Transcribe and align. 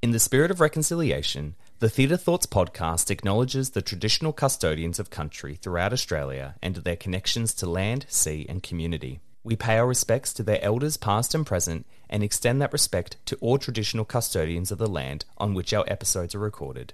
In 0.00 0.12
the 0.12 0.20
spirit 0.20 0.52
of 0.52 0.60
reconciliation, 0.60 1.56
the 1.80 1.88
Theatre 1.88 2.16
Thoughts 2.16 2.46
podcast 2.46 3.10
acknowledges 3.10 3.70
the 3.70 3.82
traditional 3.82 4.32
custodians 4.32 5.00
of 5.00 5.10
country 5.10 5.56
throughout 5.56 5.92
Australia 5.92 6.54
and 6.62 6.76
their 6.76 6.94
connections 6.94 7.52
to 7.54 7.68
land, 7.68 8.06
sea, 8.08 8.46
and 8.48 8.62
community. 8.62 9.18
We 9.42 9.56
pay 9.56 9.76
our 9.76 9.88
respects 9.88 10.32
to 10.34 10.44
their 10.44 10.62
elders 10.62 10.96
past 10.96 11.34
and 11.34 11.44
present 11.44 11.84
and 12.08 12.22
extend 12.22 12.62
that 12.62 12.72
respect 12.72 13.16
to 13.26 13.36
all 13.40 13.58
traditional 13.58 14.04
custodians 14.04 14.70
of 14.70 14.78
the 14.78 14.86
land 14.86 15.24
on 15.36 15.52
which 15.52 15.74
our 15.74 15.84
episodes 15.88 16.32
are 16.32 16.38
recorded. 16.38 16.92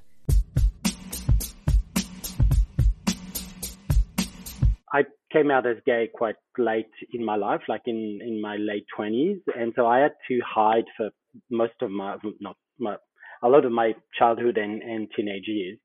I 4.90 5.04
came 5.30 5.50
out 5.50 5.66
as 5.66 5.76
gay 5.84 6.08
quite 6.14 6.36
late 6.56 6.86
in 7.12 7.22
my 7.22 7.36
life, 7.36 7.60
like 7.68 7.82
in, 7.84 8.20
in 8.22 8.40
my 8.40 8.56
late 8.56 8.86
20s. 8.98 9.42
And 9.54 9.74
so 9.76 9.86
I 9.86 9.98
had 9.98 10.12
to 10.28 10.40
hide 10.42 10.86
for 10.96 11.10
most 11.50 11.74
of 11.82 11.90
my, 11.90 12.16
not 12.40 12.56
my, 12.78 12.96
a 13.42 13.48
lot 13.48 13.64
of 13.64 13.72
my 13.72 13.94
childhood 14.18 14.58
and, 14.58 14.82
and 14.82 15.08
teenage 15.16 15.46
years. 15.46 15.78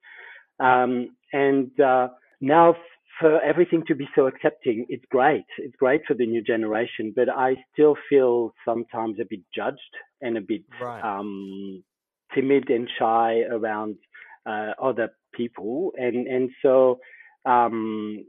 Um, 0.60 1.16
and 1.32 1.72
uh, 1.80 2.10
now 2.42 2.76
for 3.20 3.42
everything 3.42 3.84
to 3.88 3.96
be 3.96 4.08
so 4.16 4.28
accepting, 4.28 4.86
it's 4.90 5.04
great. 5.12 5.46
It's 5.58 5.76
great 5.76 6.02
for 6.08 6.14
the 6.14 6.26
new 6.26 6.42
generation, 6.42 7.14
but 7.16 7.30
I 7.30 7.56
still 7.74 7.96
feel 8.10 8.54
sometimes 8.66 9.18
a 9.20 9.26
bit 9.30 9.42
judged 9.54 9.80
and 10.22 10.38
a 10.38 10.42
bit 10.42 10.64
right. 10.82 11.02
um, 11.02 11.84
timid 12.34 12.70
and 12.70 12.90
shy 12.98 13.42
around 13.52 13.96
uh, 14.46 14.72
other 14.82 15.10
people. 15.34 15.92
And, 15.98 16.28
and 16.28 16.50
so 16.62 17.00
um, 17.46 18.26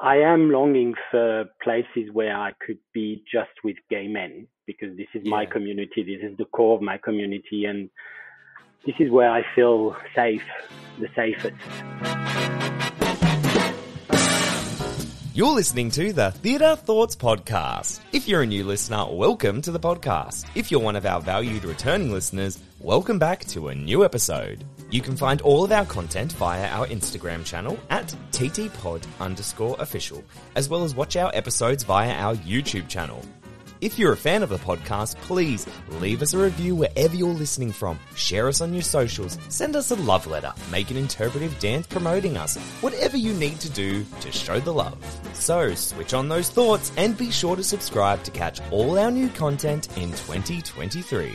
I 0.00 0.16
am 0.16 0.50
longing 0.50 0.94
for 1.10 1.44
places 1.62 2.10
where 2.12 2.36
I 2.36 2.52
could 2.64 2.78
be 2.92 3.22
just 3.30 3.50
with 3.62 3.76
gay 3.90 4.08
men 4.08 4.46
because 4.66 4.96
this 4.96 5.06
is 5.14 5.22
yeah. 5.24 5.30
my 5.30 5.46
community. 5.46 6.02
This 6.02 6.30
is 6.30 6.36
the 6.38 6.46
core 6.46 6.76
of 6.76 6.82
my 6.82 6.98
community. 6.98 7.66
And 7.66 7.90
this 8.86 8.96
is 8.98 9.10
where 9.10 9.30
I 9.30 9.44
feel 9.54 9.96
safe, 10.14 10.44
the 10.98 11.08
safest. 11.14 12.71
You're 15.34 15.54
listening 15.54 15.90
to 15.92 16.12
the 16.12 16.30
Theatre 16.30 16.76
Thoughts 16.76 17.16
Podcast. 17.16 18.00
If 18.12 18.28
you're 18.28 18.42
a 18.42 18.46
new 18.46 18.64
listener, 18.64 19.06
welcome 19.10 19.62
to 19.62 19.70
the 19.70 19.80
podcast. 19.80 20.44
If 20.54 20.70
you're 20.70 20.78
one 20.78 20.94
of 20.94 21.06
our 21.06 21.22
valued 21.22 21.64
returning 21.64 22.12
listeners, 22.12 22.58
welcome 22.80 23.18
back 23.18 23.46
to 23.46 23.68
a 23.68 23.74
new 23.74 24.04
episode. 24.04 24.62
You 24.90 25.00
can 25.00 25.16
find 25.16 25.40
all 25.40 25.64
of 25.64 25.72
our 25.72 25.86
content 25.86 26.32
via 26.32 26.68
our 26.68 26.86
Instagram 26.88 27.46
channel 27.46 27.78
at 27.88 28.14
ttpod 28.32 29.06
underscore 29.20 29.76
official, 29.78 30.22
as 30.54 30.68
well 30.68 30.84
as 30.84 30.94
watch 30.94 31.16
our 31.16 31.30
episodes 31.32 31.82
via 31.82 32.12
our 32.12 32.34
YouTube 32.36 32.90
channel. 32.90 33.24
If 33.82 33.98
you're 33.98 34.12
a 34.12 34.16
fan 34.16 34.44
of 34.44 34.48
the 34.48 34.58
podcast, 34.58 35.16
please 35.22 35.66
leave 35.98 36.22
us 36.22 36.34
a 36.34 36.38
review 36.38 36.76
wherever 36.76 37.16
you're 37.16 37.34
listening 37.34 37.72
from. 37.72 37.98
Share 38.14 38.46
us 38.46 38.60
on 38.60 38.72
your 38.72 38.82
socials. 38.84 39.36
Send 39.48 39.74
us 39.74 39.90
a 39.90 39.96
love 39.96 40.24
letter. 40.28 40.52
Make 40.70 40.92
an 40.92 40.96
interpretive 40.96 41.58
dance 41.58 41.88
promoting 41.88 42.36
us. 42.36 42.56
Whatever 42.80 43.16
you 43.16 43.34
need 43.34 43.58
to 43.58 43.68
do 43.68 44.06
to 44.20 44.30
show 44.30 44.60
the 44.60 44.72
love. 44.72 44.96
So 45.34 45.74
switch 45.74 46.14
on 46.14 46.28
those 46.28 46.48
thoughts 46.48 46.92
and 46.96 47.18
be 47.18 47.32
sure 47.32 47.56
to 47.56 47.64
subscribe 47.64 48.22
to 48.22 48.30
catch 48.30 48.60
all 48.70 48.96
our 49.00 49.10
new 49.10 49.28
content 49.30 49.88
in 49.98 50.10
2023. 50.12 51.32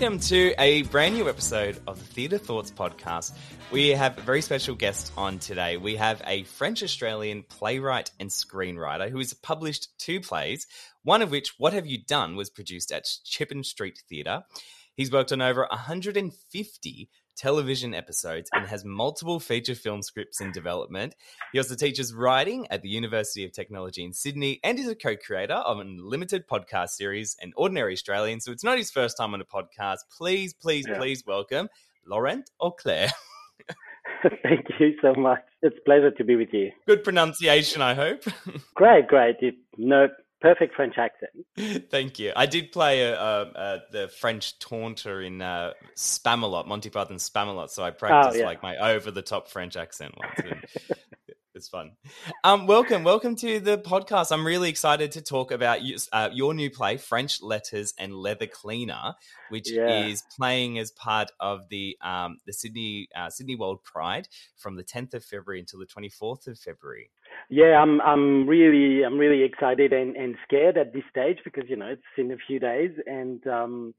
Welcome 0.00 0.20
to 0.28 0.54
a 0.58 0.80
brand 0.84 1.14
new 1.14 1.28
episode 1.28 1.78
of 1.86 1.98
the 1.98 2.06
Theatre 2.06 2.38
Thoughts 2.38 2.70
podcast. 2.70 3.32
We 3.70 3.90
have 3.90 4.16
a 4.16 4.22
very 4.22 4.40
special 4.40 4.74
guest 4.74 5.12
on 5.14 5.38
today. 5.38 5.76
We 5.76 5.96
have 5.96 6.22
a 6.26 6.44
French 6.44 6.82
Australian 6.82 7.42
playwright 7.42 8.10
and 8.18 8.30
screenwriter 8.30 9.10
who 9.10 9.18
has 9.18 9.34
published 9.34 9.88
two 9.98 10.22
plays, 10.22 10.66
one 11.02 11.20
of 11.20 11.30
which, 11.30 11.52
What 11.58 11.74
Have 11.74 11.86
You 11.86 11.98
Done, 12.02 12.34
was 12.34 12.48
produced 12.48 12.90
at 12.92 13.04
Chippen 13.26 13.62
Street 13.62 14.02
Theatre. 14.08 14.44
He's 14.94 15.12
worked 15.12 15.32
on 15.32 15.42
over 15.42 15.66
150 15.68 17.10
television 17.36 17.94
episodes 17.94 18.50
and 18.52 18.66
has 18.66 18.84
multiple 18.84 19.40
feature 19.40 19.74
film 19.74 20.02
scripts 20.02 20.40
in 20.40 20.52
development. 20.52 21.14
He 21.52 21.58
also 21.58 21.74
teaches 21.74 22.12
writing 22.14 22.66
at 22.70 22.82
the 22.82 22.88
University 22.88 23.44
of 23.44 23.52
Technology 23.52 24.04
in 24.04 24.12
Sydney 24.12 24.60
and 24.62 24.78
is 24.78 24.88
a 24.88 24.94
co 24.94 25.16
creator 25.16 25.54
of 25.54 25.78
an 25.78 25.98
limited 26.00 26.46
podcast 26.46 26.90
series, 26.90 27.36
An 27.40 27.52
Ordinary 27.56 27.92
Australian. 27.92 28.40
So 28.40 28.52
it's 28.52 28.64
not 28.64 28.78
his 28.78 28.90
first 28.90 29.16
time 29.16 29.34
on 29.34 29.40
a 29.40 29.44
podcast. 29.44 29.98
Please, 30.16 30.54
please, 30.54 30.86
yeah. 30.88 30.98
please 30.98 31.24
welcome 31.26 31.68
Laurent 32.06 32.50
Auclair. 32.60 33.10
Thank 34.42 34.66
you 34.78 34.94
so 35.00 35.14
much. 35.14 35.40
It's 35.62 35.76
a 35.78 35.84
pleasure 35.84 36.10
to 36.10 36.24
be 36.24 36.36
with 36.36 36.52
you. 36.52 36.70
Good 36.86 37.04
pronunciation, 37.04 37.82
I 37.82 37.94
hope. 37.94 38.24
great, 38.74 39.06
great. 39.06 39.36
It, 39.40 39.54
no, 39.76 40.08
perfect 40.40 40.74
French 40.74 40.96
accent. 40.98 41.88
Thank 41.90 42.18
you. 42.18 42.32
I 42.34 42.46
did 42.46 42.72
play 42.72 43.02
a, 43.02 43.14
a, 43.14 43.42
a, 43.42 43.80
the 43.92 44.08
French 44.08 44.58
taunter 44.58 45.20
in 45.20 45.40
uh, 45.40 45.72
Spamalot, 45.96 46.66
Monty 46.66 46.90
Python's 46.90 47.28
Spamalot, 47.28 47.70
so 47.70 47.82
I 47.82 47.90
practiced 47.90 48.36
oh, 48.36 48.40
yeah. 48.40 48.46
like 48.46 48.62
my 48.62 48.76
over 48.76 49.10
the 49.10 49.22
top 49.22 49.48
French 49.48 49.76
accent 49.76 50.14
once. 50.16 50.62
it's 51.54 51.68
fun. 51.68 51.92
Um, 52.42 52.66
welcome, 52.66 53.04
welcome 53.04 53.36
to 53.36 53.60
the 53.60 53.76
podcast. 53.76 54.32
I'm 54.32 54.46
really 54.46 54.70
excited 54.70 55.12
to 55.12 55.22
talk 55.22 55.50
about 55.50 55.82
you, 55.82 55.98
uh, 56.12 56.30
your 56.32 56.54
new 56.54 56.70
play, 56.70 56.96
French 56.96 57.42
Letters 57.42 57.92
and 57.98 58.14
Leather 58.14 58.46
Cleaner, 58.46 59.14
which 59.50 59.70
yeah. 59.70 60.06
is 60.06 60.22
playing 60.36 60.78
as 60.78 60.90
part 60.92 61.30
of 61.38 61.68
the 61.68 61.98
um, 62.00 62.38
the 62.46 62.52
Sydney 62.52 63.08
uh, 63.14 63.28
Sydney 63.28 63.56
World 63.56 63.84
Pride 63.84 64.28
from 64.56 64.76
the 64.76 64.84
10th 64.84 65.14
of 65.14 65.24
February 65.24 65.60
until 65.60 65.80
the 65.80 65.86
24th 65.86 66.46
of 66.46 66.58
February. 66.58 67.10
Yeah, 67.50 67.82
I'm 67.82 68.00
I'm 68.00 68.46
really 68.46 69.04
I'm 69.04 69.18
really 69.18 69.42
excited 69.42 69.92
and, 69.92 70.14
and 70.14 70.36
scared 70.46 70.78
at 70.78 70.92
this 70.92 71.02
stage 71.10 71.38
because 71.44 71.64
you 71.68 71.74
know 71.74 71.88
it's 71.88 72.02
in 72.16 72.30
a 72.30 72.36
few 72.46 72.60
days 72.60 72.92
and 73.06 73.44
um, 73.48 73.94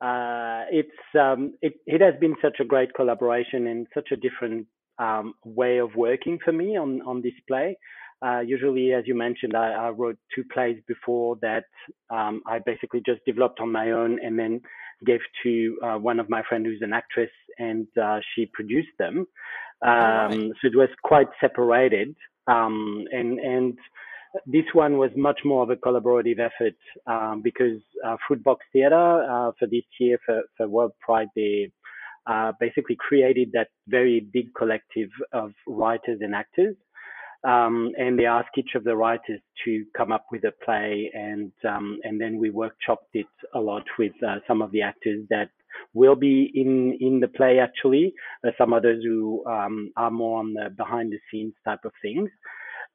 uh, 0.00 0.64
it's 0.72 0.90
um, 1.18 1.54
it 1.62 1.74
it 1.86 2.00
has 2.00 2.14
been 2.20 2.34
such 2.42 2.58
a 2.60 2.64
great 2.64 2.94
collaboration 2.94 3.68
and 3.68 3.86
such 3.94 4.08
a 4.12 4.16
different 4.16 4.66
um, 4.98 5.34
way 5.44 5.78
of 5.78 5.94
working 5.94 6.40
for 6.44 6.50
me 6.50 6.76
on 6.76 7.00
on 7.02 7.22
this 7.22 7.38
play. 7.46 7.78
Uh, 8.22 8.40
usually, 8.40 8.92
as 8.92 9.04
you 9.06 9.14
mentioned, 9.14 9.54
I, 9.54 9.72
I, 9.72 9.90
wrote 9.90 10.16
two 10.34 10.42
plays 10.52 10.78
before 10.88 11.36
that 11.42 11.64
um, 12.08 12.40
I 12.46 12.58
basically 12.58 13.02
just 13.04 13.22
developed 13.26 13.60
on 13.60 13.70
my 13.70 13.90
own 13.90 14.18
and 14.24 14.38
then 14.38 14.62
gave 15.04 15.20
to 15.42 15.78
uh, 15.84 15.98
one 15.98 16.18
of 16.18 16.30
my 16.30 16.42
friends 16.48 16.64
who's 16.64 16.80
an 16.80 16.94
actress 16.94 17.30
and 17.58 17.86
uh, 18.02 18.18
she 18.34 18.46
produced 18.54 18.96
them. 18.98 19.26
Um, 19.82 19.90
right. 19.90 20.50
So 20.62 20.68
it 20.68 20.76
was 20.76 20.88
quite 21.04 21.28
separated. 21.42 22.16
Um, 22.46 23.04
and, 23.12 23.38
and 23.38 23.78
this 24.46 24.64
one 24.72 24.98
was 24.98 25.10
much 25.16 25.40
more 25.44 25.62
of 25.62 25.70
a 25.70 25.76
collaborative 25.76 26.38
effort 26.38 26.74
um, 27.06 27.40
because 27.42 27.80
uh, 28.06 28.16
Fruitbox 28.28 28.56
Theatre 28.72 29.22
uh, 29.22 29.52
for 29.58 29.66
this 29.66 29.84
year 29.98 30.18
for, 30.24 30.42
for 30.56 30.68
World 30.68 30.92
Pride, 31.00 31.28
they 31.34 31.70
uh, 32.26 32.52
basically 32.58 32.96
created 32.98 33.50
that 33.52 33.68
very 33.88 34.26
big 34.32 34.54
collective 34.54 35.08
of 35.32 35.52
writers 35.66 36.18
and 36.20 36.34
actors. 36.34 36.76
Um, 37.46 37.92
and 37.96 38.18
they 38.18 38.26
asked 38.26 38.58
each 38.58 38.70
of 38.74 38.82
the 38.82 38.96
writers 38.96 39.40
to 39.64 39.84
come 39.96 40.10
up 40.10 40.26
with 40.32 40.42
a 40.44 40.52
play, 40.64 41.10
and 41.14 41.52
um, 41.68 41.98
and 42.02 42.20
then 42.20 42.38
we 42.38 42.50
workshopped 42.50 43.12
it 43.14 43.26
a 43.54 43.60
lot 43.60 43.84
with 44.00 44.12
uh, 44.26 44.36
some 44.48 44.62
of 44.62 44.72
the 44.72 44.82
actors 44.82 45.24
that 45.30 45.50
will 45.94 46.16
be 46.16 46.50
in 46.54 46.96
in 47.00 47.20
the 47.20 47.28
play 47.28 47.58
actually. 47.58 48.12
Uh, 48.46 48.50
some 48.58 48.72
others 48.72 49.02
who 49.04 49.44
um, 49.46 49.90
are 49.96 50.10
more 50.10 50.40
on 50.40 50.54
the 50.54 50.70
behind 50.76 51.12
the 51.12 51.18
scenes 51.30 51.54
type 51.64 51.84
of 51.84 51.92
things. 52.02 52.30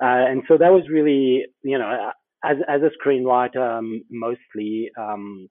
Uh, 0.01 0.25
and 0.29 0.41
so 0.47 0.57
that 0.57 0.71
was 0.71 0.83
really, 0.89 1.45
you 1.63 1.77
know, 1.77 2.11
as 2.43 2.57
as 2.67 2.81
a 2.81 2.91
screenwriter, 2.97 3.77
um, 3.77 4.03
mostly 4.09 4.89
um, 4.97 5.47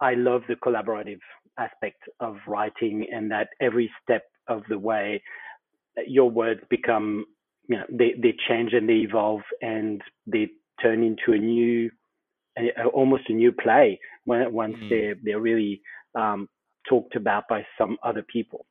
I 0.00 0.14
love 0.14 0.42
the 0.48 0.54
collaborative 0.54 1.20
aspect 1.58 2.02
of 2.20 2.36
writing, 2.46 3.06
and 3.12 3.30
that 3.30 3.48
every 3.60 3.90
step 4.02 4.22
of 4.48 4.62
the 4.68 4.78
way, 4.78 5.22
your 6.06 6.30
words 6.30 6.60
become, 6.70 7.24
you 7.68 7.76
know, 7.76 7.84
they 7.90 8.14
they 8.20 8.34
change 8.48 8.72
and 8.72 8.88
they 8.88 9.04
evolve, 9.08 9.42
and 9.60 10.02
they 10.26 10.48
turn 10.82 11.02
into 11.02 11.32
a 11.32 11.38
new, 11.38 11.90
a, 12.58 12.84
almost 12.92 13.24
a 13.28 13.32
new 13.32 13.52
play 13.52 13.98
when 14.24 14.52
once 14.52 14.76
mm. 14.82 14.88
they're 14.88 15.14
they're 15.22 15.40
really 15.40 15.80
um, 16.14 16.48
talked 16.88 17.16
about 17.16 17.44
by 17.48 17.66
some 17.76 17.96
other 18.02 18.24
people. 18.32 18.66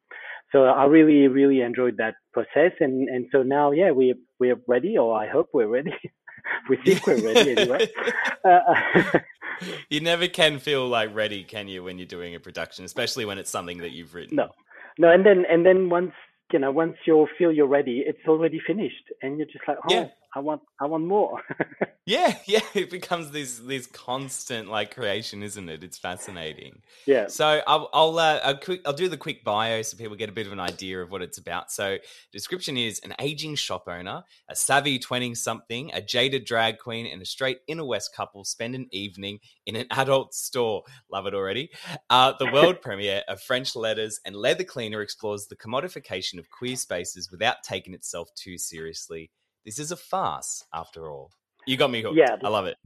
So 0.52 0.64
I 0.64 0.86
really 0.86 1.28
really 1.28 1.62
enjoyed 1.62 1.98
that 1.98 2.16
process, 2.34 2.72
and 2.80 3.10
and 3.10 3.28
so 3.32 3.44
now 3.44 3.72
yeah 3.72 3.92
we 3.92 4.16
we're 4.40 4.60
ready, 4.68 4.98
or 4.98 5.18
I 5.18 5.28
hope 5.28 5.50
we're 5.54 5.68
ready. 5.68 5.94
we 6.70 6.78
think 6.78 7.06
we're 7.06 7.22
ready 7.22 7.52
anyway. 7.52 7.90
Uh, 8.46 9.20
you 9.90 10.00
never 10.00 10.26
can 10.26 10.58
feel 10.58 10.88
like 10.88 11.14
ready, 11.14 11.44
can 11.44 11.68
you, 11.68 11.84
when 11.84 11.98
you're 11.98 12.08
doing 12.08 12.34
a 12.34 12.40
production, 12.40 12.86
especially 12.86 13.26
when 13.26 13.38
it's 13.38 13.50
something 13.50 13.80
that 13.80 13.92
you've 13.92 14.14
written? 14.14 14.38
No, 14.38 14.52
no, 14.98 15.12
and 15.12 15.26
then 15.26 15.44
and 15.50 15.66
then 15.66 15.90
once 15.90 16.14
you 16.54 16.60
know, 16.60 16.72
once 16.72 16.96
you 17.06 17.28
feel 17.38 17.52
you're 17.52 17.68
ready, 17.68 18.04
it's 18.06 18.26
already 18.28 18.62
finished, 18.66 19.04
and 19.22 19.38
you're 19.38 19.48
just 19.48 19.68
like, 19.68 19.78
oh, 19.84 19.94
yeah. 19.94 20.08
I 20.36 20.40
want, 20.40 20.62
I 20.80 20.86
want 20.86 21.06
more. 21.06 21.42
yeah, 22.06 22.38
yeah, 22.46 22.62
it 22.74 22.90
becomes 22.90 23.32
this 23.32 23.60
this 23.60 23.88
constant 23.88 24.70
like 24.70 24.94
creation, 24.94 25.42
isn't 25.42 25.70
it? 25.70 25.84
It's 25.84 25.98
fascinating. 25.98 26.82
Yeah. 27.06 27.28
So 27.28 27.62
I'll 27.66 27.90
I'll, 27.94 28.20
uh, 28.20 28.40
I'll, 28.44 28.58
quick, 28.58 28.82
I'll 28.86 28.94
do 28.94 29.10
the 29.10 29.18
quick 29.18 29.44
bio 29.44 29.82
so 29.82 29.98
people 29.98 30.16
get 30.16 30.30
a 30.30 30.34
bit 30.34 30.46
of 30.46 30.54
an 30.54 30.60
idea 30.60 31.02
of 31.02 31.12
what 31.12 31.22
it's 31.22 31.38
about. 31.38 31.72
So 31.72 31.98
description 32.32 32.78
is 32.78 33.00
an 33.00 33.14
aging 33.20 33.56
shop 33.56 33.88
owner, 33.88 34.24
a 34.50 34.56
savvy 34.56 35.00
twenty 35.00 35.34
something, 35.36 35.92
a 35.94 36.02
jaded 36.02 36.46
drag 36.46 36.78
queen, 36.78 37.08
and 37.08 37.22
a 37.22 37.26
straight 37.26 37.60
inner 37.68 37.86
west 37.86 38.16
couple 38.16 38.44
spend 38.44 38.76
an 38.76 38.88
evening 38.92 39.40
in 39.66 39.76
an 39.76 39.88
adult 39.92 40.34
store. 40.34 40.84
Love 41.12 41.26
it 41.26 41.34
already. 41.34 41.72
Uh, 42.10 42.34
the 42.38 42.52
world 42.52 42.82
premiere 42.82 43.24
of 43.28 43.42
French 43.42 43.76
Letters 43.76 44.20
and 44.26 44.36
Leather 44.36 44.64
Cleaner 44.64 45.02
explores 45.02 45.48
the 45.48 45.56
commodification 45.56 46.38
of 46.38 46.50
queer 46.50 46.76
spaces 46.76 47.32
without 47.32 47.64
taking 47.64 47.94
itself 47.94 48.30
too 48.36 48.58
seriously. 48.58 49.32
This 49.68 49.80
is 49.80 49.92
a 49.92 49.98
farce, 49.98 50.64
after 50.74 51.12
all. 51.12 51.30
You 51.66 51.76
got 51.76 51.92
me 51.92 52.02
hooked. 52.02 52.16
Yeah, 52.16 52.38
I 52.42 52.48
love 52.48 52.68
it. 52.68 52.78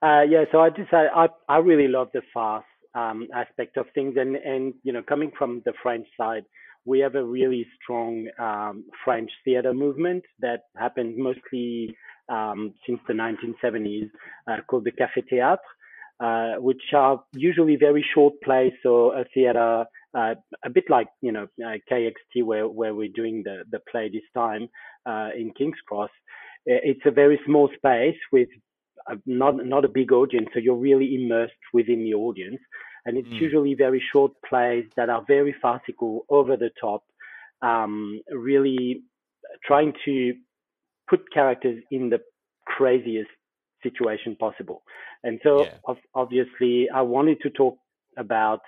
Uh, 0.00 0.22
yeah, 0.22 0.44
so 0.52 0.60
I 0.60 0.70
just 0.70 0.92
I, 0.92 1.26
I, 1.48 1.56
really 1.58 1.88
love 1.88 2.10
the 2.14 2.22
farce 2.32 2.64
um, 2.94 3.26
aspect 3.34 3.76
of 3.76 3.86
things, 3.92 4.14
and 4.16 4.36
and 4.36 4.72
you 4.84 4.92
know 4.92 5.02
coming 5.02 5.32
from 5.36 5.62
the 5.64 5.72
French 5.82 6.06
side, 6.16 6.44
we 6.84 7.00
have 7.00 7.16
a 7.16 7.24
really 7.24 7.66
strong 7.82 8.28
um, 8.38 8.84
French 9.04 9.32
theater 9.44 9.74
movement 9.74 10.22
that 10.38 10.60
happened 10.76 11.16
mostly 11.16 11.96
um, 12.28 12.72
since 12.86 13.00
the 13.08 13.14
1970s, 13.14 14.08
uh, 14.48 14.58
called 14.68 14.84
the 14.84 14.92
Café 14.92 15.24
Théâtre, 15.28 15.58
uh, 16.20 16.54
which 16.54 16.82
are 16.94 17.22
usually 17.32 17.76
very 17.76 18.04
short 18.14 18.34
plays, 18.42 18.72
so 18.82 19.12
a 19.12 19.24
theater. 19.34 19.84
Uh, 20.14 20.34
a 20.64 20.70
bit 20.70 20.84
like 20.88 21.06
you 21.20 21.30
know 21.30 21.46
uh, 21.64 21.76
KXT, 21.90 22.42
where 22.42 22.66
where 22.66 22.94
we're 22.94 23.12
doing 23.14 23.42
the 23.44 23.64
the 23.70 23.80
play 23.90 24.08
this 24.08 24.22
time 24.34 24.68
uh, 25.06 25.28
in 25.36 25.52
King's 25.56 25.78
Cross, 25.86 26.10
it's 26.66 27.00
a 27.06 27.10
very 27.10 27.38
small 27.46 27.68
space 27.76 28.16
with 28.32 28.48
a, 29.06 29.16
not 29.26 29.64
not 29.64 29.84
a 29.84 29.88
big 29.88 30.12
audience, 30.12 30.48
so 30.52 30.58
you're 30.58 30.76
really 30.76 31.14
immersed 31.14 31.52
within 31.72 32.02
the 32.02 32.14
audience, 32.14 32.60
and 33.04 33.16
it's 33.16 33.28
mm. 33.28 33.40
usually 33.40 33.74
very 33.74 34.02
short 34.12 34.32
plays 34.48 34.84
that 34.96 35.10
are 35.10 35.24
very 35.26 35.54
farcical, 35.60 36.24
over 36.28 36.56
the 36.56 36.70
top, 36.80 37.04
um, 37.62 38.20
really 38.30 39.02
trying 39.64 39.92
to 40.04 40.34
put 41.08 41.20
characters 41.32 41.82
in 41.90 42.10
the 42.10 42.18
craziest 42.66 43.30
situation 43.82 44.36
possible. 44.38 44.82
And 45.22 45.40
so, 45.42 45.64
yeah. 45.64 45.94
obviously, 46.14 46.88
I 46.94 47.02
wanted 47.02 47.40
to 47.42 47.50
talk 47.50 47.78
about 48.16 48.60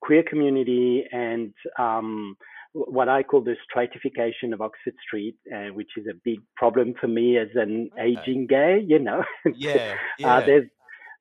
queer 0.00 0.22
community 0.28 1.04
and 1.10 1.52
um, 1.78 2.36
what 2.72 3.08
I 3.08 3.22
call 3.22 3.42
the 3.42 3.56
stratification 3.68 4.52
of 4.52 4.60
Oxford 4.60 4.94
Street, 5.06 5.36
uh, 5.54 5.72
which 5.72 5.90
is 5.96 6.06
a 6.06 6.18
big 6.24 6.40
problem 6.56 6.94
for 7.00 7.08
me 7.08 7.38
as 7.38 7.48
an 7.54 7.90
okay. 7.92 8.16
aging 8.20 8.46
gay. 8.48 8.82
You 8.86 8.98
know, 8.98 9.24
yeah, 9.54 9.96
yeah. 10.18 10.36
Uh, 10.36 10.46
there's 10.46 10.68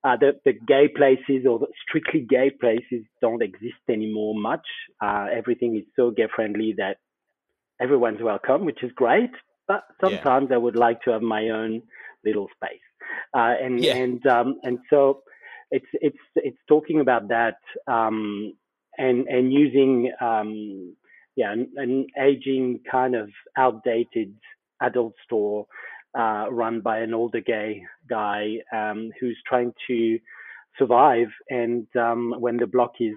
uh, 0.04 0.18
the 0.18 0.34
the 0.46 0.54
gay 0.54 0.88
places 0.88 1.46
or 1.50 1.60
the 1.60 1.68
strictly 1.88 2.26
gay 2.28 2.52
places 2.60 3.06
don't 3.22 3.44
exist 3.44 3.82
anymore 3.90 4.34
much. 4.36 4.66
Uh, 5.04 5.28
everything 5.34 5.76
is 5.76 5.84
so 5.96 6.12
gay 6.12 6.28
friendly 6.34 6.74
that 6.78 6.98
everyone's 7.82 8.22
welcome, 8.22 8.66
which 8.66 8.84
is 8.84 8.92
great. 8.96 9.32
But 9.68 9.84
sometimes 10.02 10.48
yeah. 10.50 10.56
I 10.56 10.60
would 10.60 10.76
like 10.76 11.02
to 11.04 11.12
have 11.12 11.22
my 11.22 11.50
own 11.50 11.82
little 12.26 12.48
space, 12.56 12.80
uh, 13.34 13.54
and 13.62 13.84
yeah. 13.84 13.96
and 13.96 14.26
um, 14.28 14.60
and 14.64 14.80
so 14.90 15.22
it's 15.72 15.86
it's 15.94 16.18
it's 16.36 16.58
talking 16.68 17.00
about 17.00 17.28
that 17.30 17.58
um, 17.88 18.54
and 18.98 19.28
and 19.28 19.54
using 19.54 20.12
um, 20.22 20.96
yeah, 21.36 21.54
an, 21.54 21.70
an 21.76 22.08
aging 22.22 22.82
kind 22.90 23.16
of 23.16 23.30
outdated 23.58 24.36
adult 24.82 25.14
store 25.24 25.66
uh, 26.18 26.46
run 26.50 26.82
by 26.82 27.00
an 27.00 27.14
older 27.14 27.42
gay 27.42 27.84
guy 28.10 28.56
um, 28.74 29.12
who's 29.20 29.38
trying 29.48 29.74
to 29.88 30.20
survive. 30.78 31.28
And 31.50 31.88
um, 31.96 32.36
when 32.40 32.58
the 32.58 32.68
block 32.68 32.94
is 33.00 33.16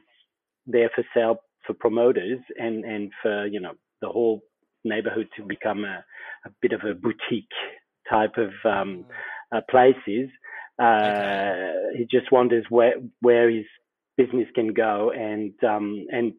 there 0.66 0.90
for 0.94 1.04
sale 1.14 1.38
for 1.66 1.74
promoters 1.74 2.38
and, 2.56 2.84
and 2.84 3.10
for, 3.22 3.46
you 3.46 3.60
know, 3.60 3.72
the 4.00 4.08
whole 4.08 4.42
neighborhood 4.84 5.28
to 5.36 5.42
become 5.42 5.84
a, 5.84 6.04
a 6.46 6.50
bit 6.60 6.72
of 6.72 6.80
a 6.88 6.94
boutique 6.94 7.48
type 8.08 8.34
of 8.36 8.50
um, 8.70 9.04
uh, 9.08 9.12
places, 9.70 10.30
uh, 10.78 11.72
he 11.96 12.06
just 12.10 12.30
wonders 12.32 12.64
where, 12.68 12.94
where 13.20 13.50
his 13.50 13.66
business 14.16 14.48
can 14.54 14.72
go 14.72 15.10
and, 15.10 15.52
um, 15.64 16.06
and 16.10 16.34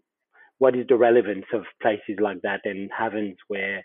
what 0.57 0.75
is 0.75 0.85
the 0.87 0.95
relevance 0.95 1.45
of 1.53 1.63
places 1.81 2.17
like 2.19 2.41
that 2.41 2.61
and 2.63 2.89
havens 2.97 3.37
where 3.47 3.83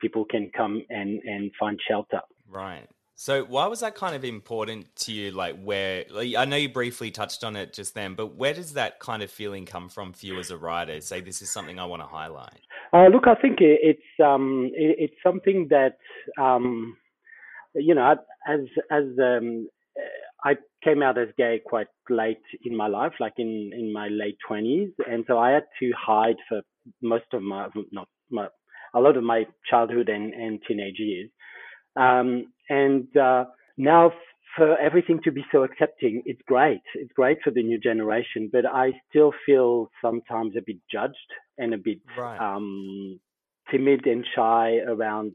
people 0.00 0.24
can 0.24 0.50
come 0.56 0.82
and, 0.90 1.20
and 1.24 1.50
find 1.58 1.78
shelter. 1.88 2.20
Right. 2.48 2.88
So 3.14 3.44
why 3.44 3.66
was 3.66 3.80
that 3.80 3.94
kind 3.94 4.16
of 4.16 4.24
important 4.24 4.96
to 4.96 5.12
you? 5.12 5.30
Like 5.30 5.62
where 5.62 6.04
like, 6.10 6.34
I 6.34 6.44
know 6.44 6.56
you 6.56 6.68
briefly 6.68 7.10
touched 7.10 7.44
on 7.44 7.54
it 7.56 7.72
just 7.72 7.94
then, 7.94 8.14
but 8.14 8.34
where 8.34 8.54
does 8.54 8.72
that 8.72 8.98
kind 8.98 9.22
of 9.22 9.30
feeling 9.30 9.64
come 9.64 9.88
from 9.88 10.12
for 10.12 10.26
you 10.26 10.40
as 10.40 10.50
a 10.50 10.56
writer? 10.56 11.00
Say 11.00 11.20
this 11.20 11.42
is 11.42 11.50
something 11.50 11.78
I 11.78 11.84
want 11.84 12.02
to 12.02 12.08
highlight. 12.08 12.60
Uh, 12.92 13.06
look, 13.06 13.28
I 13.28 13.34
think 13.34 13.58
it's 13.60 14.02
um, 14.22 14.70
it, 14.74 14.96
it's 14.98 15.22
something 15.22 15.68
that 15.70 15.98
um, 16.36 16.96
you 17.74 17.94
know 17.94 18.16
as 18.46 18.60
as 18.90 19.04
um, 19.18 19.68
I 20.44 20.54
came 20.82 21.02
out 21.02 21.18
as 21.18 21.28
gay 21.36 21.60
quite 21.64 21.86
late 22.10 22.42
in 22.64 22.76
my 22.76 22.88
life, 22.88 23.12
like 23.20 23.34
in, 23.38 23.70
in 23.72 23.92
my 23.92 24.08
late 24.08 24.36
20s. 24.48 24.92
And 25.08 25.24
so 25.28 25.38
I 25.38 25.50
had 25.50 25.64
to 25.80 25.92
hide 25.96 26.36
for 26.48 26.62
most 27.00 27.26
of 27.32 27.42
my, 27.42 27.68
not 27.92 28.08
my, 28.30 28.48
a 28.94 29.00
lot 29.00 29.16
of 29.16 29.22
my 29.22 29.44
childhood 29.70 30.08
and, 30.08 30.34
and 30.34 30.60
teenage 30.66 30.98
years. 30.98 31.30
Um, 31.96 32.52
and 32.68 33.16
uh, 33.16 33.44
now 33.76 34.12
for 34.56 34.76
everything 34.78 35.20
to 35.24 35.30
be 35.30 35.44
so 35.52 35.62
accepting, 35.62 36.22
it's 36.26 36.42
great. 36.46 36.82
It's 36.94 37.12
great 37.12 37.38
for 37.44 37.50
the 37.50 37.62
new 37.62 37.78
generation, 37.78 38.50
but 38.52 38.66
I 38.66 38.90
still 39.08 39.32
feel 39.46 39.90
sometimes 40.02 40.54
a 40.56 40.62
bit 40.66 40.78
judged 40.90 41.14
and 41.58 41.72
a 41.72 41.78
bit 41.78 41.98
right. 42.18 42.38
um, 42.38 43.20
timid 43.70 44.06
and 44.06 44.26
shy 44.34 44.78
around 44.86 45.32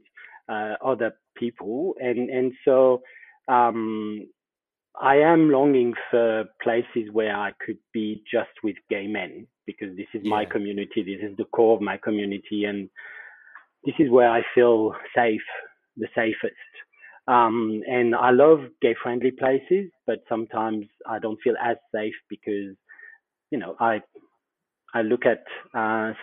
uh, 0.48 0.74
other 0.84 1.12
people. 1.38 1.94
And, 2.00 2.30
and 2.30 2.52
so, 2.64 3.02
um, 3.48 4.28
I 5.00 5.16
am 5.18 5.50
longing 5.50 5.94
for 6.10 6.44
places 6.62 7.10
where 7.12 7.34
I 7.36 7.52
could 7.64 7.78
be 7.92 8.22
just 8.30 8.50
with 8.64 8.76
gay 8.90 9.06
men 9.06 9.46
because 9.64 9.96
this 9.96 10.08
is 10.12 10.22
yeah. 10.24 10.30
my 10.30 10.44
community. 10.44 11.04
This 11.04 11.30
is 11.30 11.36
the 11.36 11.44
core 11.44 11.76
of 11.76 11.82
my 11.82 11.98
community, 11.98 12.64
and 12.64 12.88
this 13.84 13.94
is 14.00 14.10
where 14.10 14.28
I 14.28 14.42
feel 14.54 14.94
safe, 15.14 15.42
the 15.96 16.08
safest. 16.16 16.54
Um, 17.28 17.82
and 17.86 18.14
I 18.14 18.30
love 18.30 18.60
gay 18.80 18.96
friendly 19.00 19.30
places, 19.30 19.90
but 20.06 20.24
sometimes 20.28 20.86
I 21.06 21.18
don't 21.18 21.38
feel 21.44 21.54
as 21.62 21.76
safe 21.94 22.14
because, 22.28 22.74
you 23.50 23.58
know, 23.58 23.76
I 23.78 24.00
I 24.94 25.02
look 25.02 25.24
at 25.26 25.44
uh, 25.78 26.14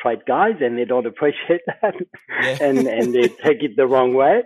straight 0.00 0.24
guys 0.26 0.54
and 0.60 0.78
they 0.78 0.84
don't 0.84 1.06
appreciate 1.06 1.60
that, 1.82 1.94
yeah. 2.42 2.58
and 2.60 2.86
and 2.86 3.14
they 3.14 3.28
take 3.44 3.62
it 3.62 3.76
the 3.76 3.86
wrong 3.86 4.14
way. 4.14 4.42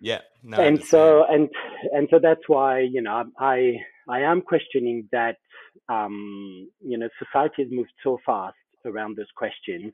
Yeah. 0.00 0.20
No, 0.42 0.60
and 0.60 0.82
so 0.82 1.24
and 1.28 1.48
and 1.92 2.08
so 2.10 2.18
that's 2.20 2.48
why 2.48 2.80
you 2.80 3.00
know 3.00 3.24
I 3.38 3.76
I 4.08 4.20
am 4.20 4.42
questioning 4.42 5.08
that 5.12 5.36
um, 5.88 6.68
you 6.80 6.98
know 6.98 7.08
society 7.18 7.62
has 7.62 7.72
moved 7.72 7.92
so 8.02 8.18
fast 8.26 8.56
around 8.84 9.16
those 9.16 9.30
questions 9.36 9.92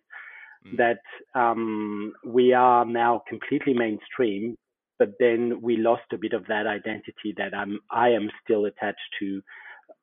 mm. 0.67 0.77
that 0.79 1.01
um, 1.39 2.13
we 2.25 2.55
are 2.55 2.87
now 2.87 3.23
completely 3.29 3.75
mainstream, 3.75 4.57
but 4.99 5.11
then 5.21 5.61
we 5.61 5.77
lost 5.77 6.05
a 6.13 6.19
bit 6.19 6.33
of 6.33 6.47
that 6.47 6.67
identity 6.67 7.35
that 7.37 7.55
I'm 7.55 7.79
I 7.91 8.09
am 8.11 8.31
still 8.43 8.65
attached 8.65 8.99
to. 9.21 9.43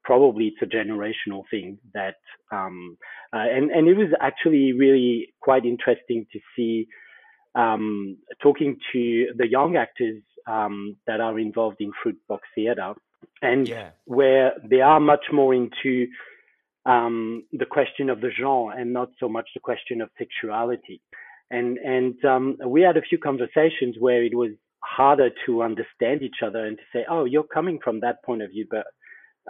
Probably 0.05 0.45
it's 0.51 0.62
a 0.62 0.75
generational 0.79 1.43
thing 1.51 1.77
that 1.93 2.17
um, 2.51 2.97
Uh, 3.35 3.47
and, 3.55 3.65
and 3.75 3.83
it 3.91 3.97
was 4.03 4.12
actually 4.29 4.65
really 4.83 5.09
quite 5.47 5.65
interesting 5.74 6.19
to 6.31 6.39
see 6.55 6.88
um, 7.63 8.17
talking 8.45 8.71
to 8.91 9.01
the 9.39 9.47
young 9.57 9.71
actors 9.85 10.21
um, 10.55 10.95
that 11.07 11.19
are 11.27 11.38
involved 11.47 11.79
in 11.85 11.91
Fruit 12.00 12.19
Box 12.29 12.41
Theatre, 12.55 12.93
and 13.41 13.67
Yeah. 13.67 13.89
where 14.05 14.47
they 14.71 14.81
are 14.91 15.01
much 15.13 15.25
more 15.39 15.51
into 15.62 15.91
um, 16.93 17.43
the 17.62 17.69
question 17.77 18.09
of 18.13 18.17
the 18.21 18.31
genre 18.39 18.75
and 18.77 18.88
not 19.00 19.09
so 19.21 19.27
much 19.38 19.47
the 19.53 19.63
question 19.69 19.97
of 20.01 20.09
sexuality. 20.21 20.97
And 21.57 21.69
and 21.95 22.15
um, 22.33 22.45
we 22.75 22.79
had 22.88 22.97
a 22.97 23.07
few 23.09 23.19
conversations 23.29 23.93
where 24.05 24.21
it 24.29 24.35
was 24.43 24.51
harder 24.97 25.29
to 25.45 25.51
understand 25.69 26.17
each 26.27 26.39
other 26.47 26.62
and 26.67 26.77
to 26.77 26.85
say, 26.93 27.01
oh, 27.13 27.25
you're 27.31 27.51
coming 27.57 27.77
from 27.83 28.00
that 28.01 28.17
point 28.27 28.41
of 28.43 28.50
view, 28.55 28.65
but 28.77 28.85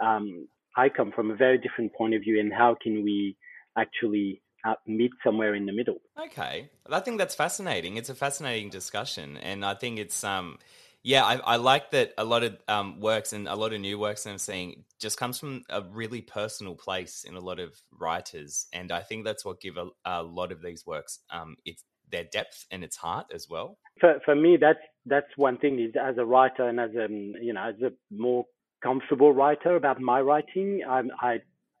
um, 0.02 0.48
I 0.76 0.88
come 0.88 1.12
from 1.12 1.30
a 1.30 1.36
very 1.36 1.58
different 1.58 1.94
point 1.94 2.14
of 2.14 2.22
view, 2.22 2.38
and 2.40 2.52
how 2.52 2.76
can 2.80 3.02
we 3.02 3.36
actually 3.78 4.42
uh, 4.66 4.74
meet 4.86 5.12
somewhere 5.24 5.54
in 5.54 5.66
the 5.66 5.72
middle? 5.72 5.98
Okay, 6.18 6.70
I 6.90 7.00
think 7.00 7.18
that's 7.18 7.34
fascinating. 7.34 7.96
It's 7.96 8.08
a 8.08 8.14
fascinating 8.14 8.70
discussion, 8.70 9.36
and 9.38 9.64
I 9.64 9.74
think 9.74 9.98
it's 9.98 10.24
um, 10.24 10.58
yeah, 11.02 11.24
I, 11.24 11.36
I 11.36 11.56
like 11.56 11.92
that 11.92 12.12
a 12.18 12.24
lot 12.24 12.42
of 12.42 12.56
um 12.68 13.00
works 13.00 13.32
and 13.32 13.48
a 13.48 13.54
lot 13.54 13.72
of 13.72 13.80
new 13.80 13.98
works 13.98 14.24
that 14.24 14.30
I'm 14.30 14.38
seeing 14.38 14.84
just 14.98 15.18
comes 15.18 15.38
from 15.38 15.62
a 15.70 15.82
really 15.82 16.20
personal 16.20 16.74
place 16.74 17.24
in 17.24 17.34
a 17.34 17.40
lot 17.40 17.58
of 17.60 17.74
writers, 17.92 18.66
and 18.72 18.92
I 18.92 19.02
think 19.02 19.24
that's 19.24 19.44
what 19.44 19.60
give 19.60 19.76
a, 19.76 19.88
a 20.04 20.22
lot 20.22 20.52
of 20.52 20.62
these 20.62 20.84
works 20.86 21.20
um 21.30 21.56
it's 21.64 21.84
their 22.10 22.24
depth 22.24 22.66
and 22.70 22.84
its 22.84 22.96
heart 22.96 23.26
as 23.34 23.48
well. 23.48 23.78
For 24.00 24.20
for 24.24 24.34
me, 24.34 24.56
that's 24.60 24.78
that's 25.06 25.36
one 25.36 25.58
thing. 25.58 25.78
Is 25.80 25.94
as 26.00 26.18
a 26.18 26.24
writer 26.24 26.68
and 26.68 26.78
as 26.80 26.90
a 26.94 27.08
you 27.08 27.52
know 27.52 27.68
as 27.68 27.80
a 27.82 27.92
more 28.10 28.44
comfortable 28.82 29.32
writer 29.32 29.76
about 29.76 30.00
my 30.00 30.20
writing, 30.20 30.82
I, 30.88 31.02
I 31.20 31.38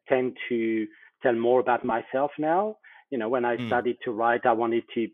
tend 0.08 0.36
to 0.48 0.86
tell 1.22 1.34
more 1.34 1.60
about 1.60 1.84
myself 1.84 2.30
now. 2.38 2.76
You 3.10 3.18
know, 3.18 3.28
when 3.28 3.44
I 3.44 3.56
Mm. 3.56 3.66
started 3.66 3.96
to 4.04 4.12
write, 4.12 4.46
I 4.46 4.52
wanted 4.52 4.84
to 4.94 5.08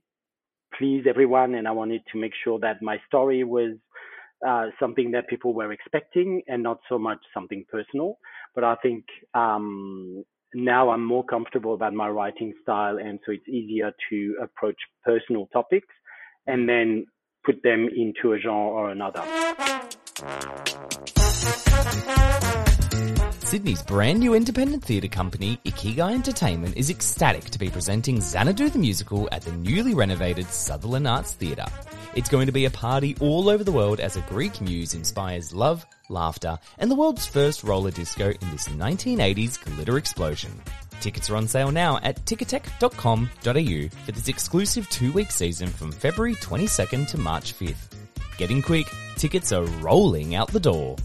please 0.79 1.07
everyone, 1.07 1.55
and 1.55 1.69
I 1.69 1.71
wanted 1.73 2.03
to 2.12 2.19
make 2.19 2.35
sure 2.43 2.59
that 2.61 2.83
my 2.83 2.99
story 3.07 3.45
was 3.45 3.77
uh, 4.47 4.67
something 4.81 5.11
that 5.12 5.29
people 5.29 5.55
were 5.55 5.73
expecting 5.73 6.43
and 6.49 6.62
not 6.62 6.79
so 6.89 6.99
much 6.99 7.19
something 7.33 7.65
personal. 7.71 8.19
But 8.55 8.65
I 8.65 8.75
think 8.77 9.05
um, 9.35 10.25
now 10.55 10.91
I'm 10.91 11.05
more 11.05 11.25
comfortable 11.25 11.75
about 11.75 11.95
my 11.95 12.09
writing 12.09 12.53
style, 12.62 12.99
and 12.99 13.21
so 13.25 13.33
it's 13.33 13.49
easier 13.49 13.93
to 14.11 14.37
approach 14.43 14.81
personal 15.05 15.47
topics 15.53 15.95
and 16.47 16.69
then 16.69 17.07
put 17.45 17.62
them 17.62 17.89
into 17.95 18.33
a 18.33 18.39
genre 18.39 18.71
or 18.71 18.91
another. 18.91 19.23
Sydney's 23.53 23.83
brand 23.83 24.21
new 24.21 24.35
independent 24.35 24.83
theatre 24.83 25.09
company, 25.09 25.59
Ikigai 25.67 26.15
Entertainment, 26.15 26.77
is 26.77 26.89
ecstatic 26.89 27.45
to 27.51 27.59
be 27.59 27.69
presenting 27.69 28.21
Xanadu 28.21 28.71
the 28.71 28.79
Musical 28.79 29.29
at 29.31 29.43
the 29.43 29.53
newly 29.53 29.93
renovated 29.93 30.47
Sutherland 30.47 31.07
Arts 31.07 31.33
Theatre. 31.33 31.67
It's 32.15 32.31
going 32.31 32.47
to 32.47 32.53
be 32.53 32.65
a 32.65 32.71
party 32.71 33.17
all 33.21 33.51
over 33.51 33.65
the 33.65 33.73
world 33.73 34.01
as 34.01 34.17
a 34.17 34.23
Greek 34.23 34.61
muse 34.61 34.95
inspires 34.95 35.53
love, 35.53 35.85
laughter, 36.09 36.59
and 36.79 36.91
the 36.91 36.95
world's 36.95 37.27
first 37.27 37.65
roller 37.65 37.91
disco 37.91 38.31
in 38.31 38.51
this 38.51 38.69
1980s 38.69 39.63
glitter 39.65 39.99
explosion. 39.99 40.53
Tickets 41.01 41.29
are 41.29 41.37
on 41.37 41.49
sale 41.49 41.73
now 41.73 41.99
at 42.03 42.25
ticketek.com.au 42.25 44.05
for 44.05 44.13
this 44.13 44.29
exclusive 44.29 44.89
two-week 44.89 45.31
season 45.31 45.69
from 45.69 45.91
February 45.91 46.37
22nd 46.37 47.09
to 47.09 47.19
March 47.19 47.59
5th. 47.59 47.97
Getting 48.39 48.63
quick, 48.63 48.87
tickets 49.17 49.53
are 49.53 49.65
rolling 49.83 50.37
out 50.37 50.49
the 50.49 50.61
door. 50.61 50.97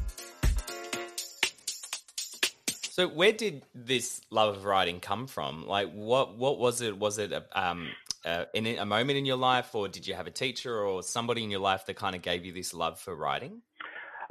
So 2.98 3.08
where 3.08 3.32
did 3.32 3.62
this 3.76 4.22
love 4.32 4.58
of 4.58 4.66
writing 4.66 5.00
come 5.00 5.28
from? 5.28 5.68
Like, 5.68 5.94
what 5.94 6.36
what 6.36 6.58
was 6.58 6.82
it? 6.82 6.98
Was 6.98 7.20
it 7.20 7.32
a, 7.32 7.44
um, 7.54 7.90
uh, 8.26 8.46
in 8.56 8.66
a 8.66 8.88
moment 8.88 9.20
in 9.20 9.26
your 9.28 9.38
life, 9.38 9.76
or 9.76 9.88
did 9.88 10.08
you 10.08 10.16
have 10.16 10.26
a 10.26 10.32
teacher 10.32 10.76
or 10.76 11.04
somebody 11.04 11.44
in 11.44 11.52
your 11.52 11.60
life 11.60 11.86
that 11.86 11.96
kind 11.96 12.16
of 12.16 12.24
gave 12.24 12.44
you 12.44 12.52
this 12.52 12.74
love 12.74 13.00
for 13.00 13.16
writing? 13.16 13.62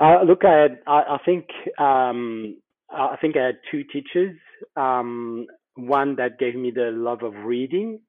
Uh, 0.01 0.25
look, 0.27 0.45
I, 0.45 0.63
had, 0.63 0.79
I, 0.85 1.03
I 1.11 1.19
think 1.25 1.47
um, 1.79 2.57
I 2.91 3.15
think 3.21 3.37
I 3.37 3.47
had 3.47 3.59
two 3.71 3.85
teachers. 3.85 4.37
Um, 4.75 5.47
one 5.77 6.17
that 6.17 6.37
gave 6.41 6.57
me 6.57 6.73
the 6.75 6.91
love 6.93 7.23
of 7.23 7.35
reading, 7.45 8.01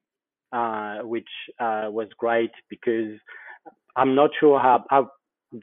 uh, 0.53 1.01
which 1.03 1.29
uh, 1.59 1.85
was 1.89 2.07
great 2.17 2.51
because 2.67 3.11
I'm 3.95 4.15
not 4.15 4.31
sure 4.39 4.59
how 4.59 4.85
I 4.89 5.03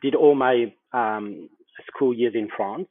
did 0.03 0.15
all 0.15 0.37
my 0.37 0.73
um, 0.93 1.49
school 1.89 2.15
years 2.15 2.35
in 2.37 2.49
France, 2.57 2.87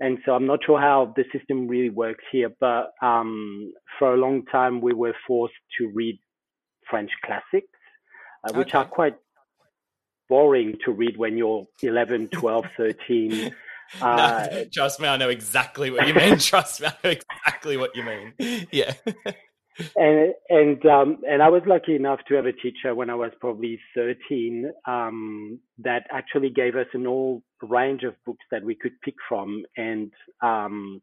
and 0.00 0.18
so 0.24 0.32
I'm 0.32 0.46
not 0.46 0.60
sure 0.64 0.80
how 0.80 1.12
the 1.14 1.24
system 1.30 1.68
really 1.68 1.90
works 1.90 2.24
here. 2.32 2.50
But 2.58 2.92
um, 3.02 3.72
for 3.98 4.14
a 4.14 4.16
long 4.16 4.46
time, 4.46 4.80
we 4.80 4.94
were 4.94 5.14
forced 5.26 5.54
to 5.78 5.90
read 5.94 6.18
French 6.88 7.10
classics, 7.24 7.68
uh, 8.44 8.52
which 8.54 8.74
are 8.74 8.86
quite 8.86 9.16
boring 10.28 10.78
to 10.86 10.92
read 10.92 11.18
when 11.18 11.36
you're 11.36 11.66
11, 11.82 12.28
12, 12.28 12.66
13. 12.76 13.54
Uh, 14.00 14.48
no, 14.50 14.64
trust 14.72 15.00
me, 15.00 15.08
I 15.08 15.18
know 15.18 15.28
exactly 15.28 15.90
what 15.90 16.08
you 16.08 16.14
mean. 16.14 16.38
trust 16.38 16.80
me, 16.80 16.86
I 16.86 16.94
know 17.04 17.10
exactly 17.10 17.76
what 17.76 17.94
you 17.94 18.04
mean. 18.04 18.66
Yeah. 18.72 18.94
and 19.96 20.34
and 20.48 20.86
um, 20.86 21.18
and 21.28 21.42
I 21.42 21.48
was 21.48 21.62
lucky 21.66 21.94
enough 21.96 22.20
to 22.28 22.34
have 22.34 22.46
a 22.46 22.52
teacher 22.52 22.94
when 22.94 23.10
I 23.10 23.14
was 23.14 23.32
probably 23.40 23.78
13 23.94 24.70
um, 24.86 25.58
that 25.78 26.04
actually 26.10 26.50
gave 26.50 26.76
us 26.76 26.86
an 26.94 27.04
whole 27.04 27.42
range 27.62 28.02
of 28.04 28.14
books 28.24 28.44
that 28.50 28.64
we 28.64 28.74
could 28.74 29.00
pick 29.02 29.14
from 29.28 29.62
and 29.76 30.10
um, 30.42 31.00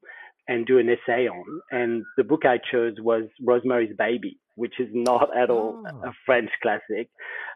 and 0.48 0.65
do 0.65 0.79
an 0.79 0.89
essay 0.89 1.27
on. 1.27 1.62
And 1.72 2.03
the 2.17 2.24
book 2.24 2.43
I 2.46 2.57
chose 2.72 2.96
was 3.00 3.24
Rosemary's 3.41 3.96
Baby, 3.98 4.39
which 4.55 4.75
is 4.79 4.89
not 4.93 5.29
at 5.36 5.50
all 5.50 5.84
Oh. 5.86 6.07
a 6.10 6.13
French 6.25 6.50
classic. 6.62 7.10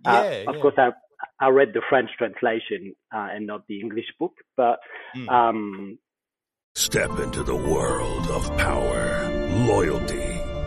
Uh, 0.06 0.22
Yeah, 0.26 0.50
of 0.50 0.56
yeah. 0.56 0.62
course, 0.62 0.76
I 0.78 0.90
I 1.40 1.50
read 1.50 1.70
the 1.74 1.82
French 1.88 2.10
translation 2.18 2.96
uh, 3.14 3.28
and 3.34 3.46
not 3.46 3.68
the 3.68 3.80
English 3.80 4.12
book, 4.20 4.34
but 4.58 4.80
Mm. 5.16 5.30
um, 5.30 5.98
Step 6.74 7.12
into 7.20 7.44
the 7.44 7.56
world 7.56 8.28
of 8.30 8.44
power, 8.58 9.28
loyalty, 9.68 10.31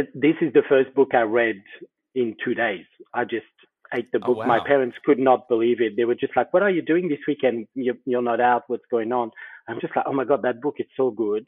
It- 0.00 0.20
this 0.26 0.36
is 0.40 0.52
the 0.52 0.62
first 0.68 0.94
book 0.94 1.10
I 1.14 1.22
read 1.22 1.62
in 2.14 2.36
two 2.44 2.54
days. 2.54 2.86
I 3.14 3.24
just 3.24 3.46
ate 3.94 4.10
the 4.12 4.20
Oh, 4.22 4.34
book. 4.34 4.46
My 4.46 4.60
parents 4.72 4.96
could 5.04 5.18
not 5.18 5.48
believe 5.48 5.80
it. 5.80 5.96
They 5.96 6.04
were 6.04 6.14
just 6.24 6.36
like, 6.36 6.52
"What 6.52 6.62
are 6.62 6.70
you 6.70 6.82
doing 6.82 7.08
this 7.08 7.24
weekend? 7.26 7.66
You're, 7.74 7.96
you're 8.04 8.22
not 8.32 8.40
out. 8.40 8.64
What's 8.68 8.86
going 8.90 9.12
on?" 9.12 9.30
I'm 9.66 9.80
just 9.80 9.94
like, 9.96 10.06
"Oh 10.06 10.12
my 10.12 10.24
god, 10.24 10.42
that 10.42 10.60
book 10.60 10.76
is 10.78 10.86
so 10.96 11.10
good." 11.10 11.46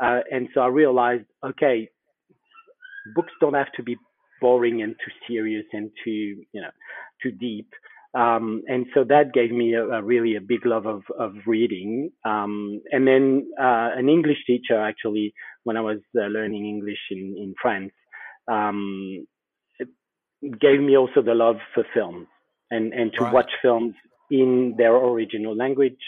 Uh, 0.00 0.20
and 0.30 0.48
so 0.52 0.60
I 0.60 0.68
realized, 0.68 1.24
okay, 1.50 1.88
books 3.14 3.32
don't 3.40 3.54
have 3.54 3.72
to 3.72 3.82
be 3.82 3.96
boring 4.40 4.82
and 4.82 4.94
too 5.02 5.12
serious 5.26 5.64
and 5.72 5.90
too, 6.04 6.44
you 6.52 6.60
know, 6.60 6.70
too 7.22 7.30
deep. 7.30 7.68
Um, 8.16 8.62
and 8.66 8.86
so 8.94 9.04
that 9.04 9.34
gave 9.34 9.50
me 9.50 9.74
a, 9.74 9.84
a 9.98 10.02
really 10.02 10.36
a 10.36 10.40
big 10.40 10.64
love 10.64 10.86
of, 10.86 11.02
of 11.18 11.32
reading. 11.46 12.10
Um, 12.24 12.80
and 12.90 13.06
then 13.06 13.24
uh, 13.60 13.90
an 14.00 14.08
English 14.08 14.38
teacher 14.46 14.78
actually, 14.80 15.34
when 15.64 15.76
I 15.76 15.82
was 15.82 15.98
uh, 16.16 16.22
learning 16.36 16.64
English 16.66 17.02
in, 17.10 17.36
in 17.44 17.54
France, 17.60 17.92
um, 18.50 19.26
gave 20.60 20.80
me 20.80 20.96
also 20.96 21.20
the 21.22 21.34
love 21.34 21.56
for 21.74 21.84
films 21.94 22.26
and, 22.70 22.92
and 22.94 23.12
to 23.14 23.24
Right. 23.24 23.34
watch 23.34 23.50
films 23.62 23.94
in 24.30 24.74
their 24.78 24.94
original 24.96 25.54
language 25.56 26.02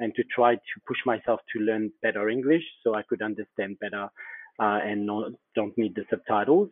and 0.00 0.12
to 0.16 0.22
try 0.36 0.54
to 0.54 0.74
push 0.88 0.98
myself 1.06 1.40
to 1.52 1.62
learn 1.62 1.90
better 2.02 2.28
English 2.28 2.64
so 2.82 2.94
I 2.94 3.02
could 3.08 3.22
understand 3.22 3.78
better 3.80 4.04
uh, 4.60 4.78
and 4.84 5.06
not, 5.06 5.32
don't 5.54 5.76
need 5.78 5.94
the 5.94 6.04
subtitles. 6.10 6.70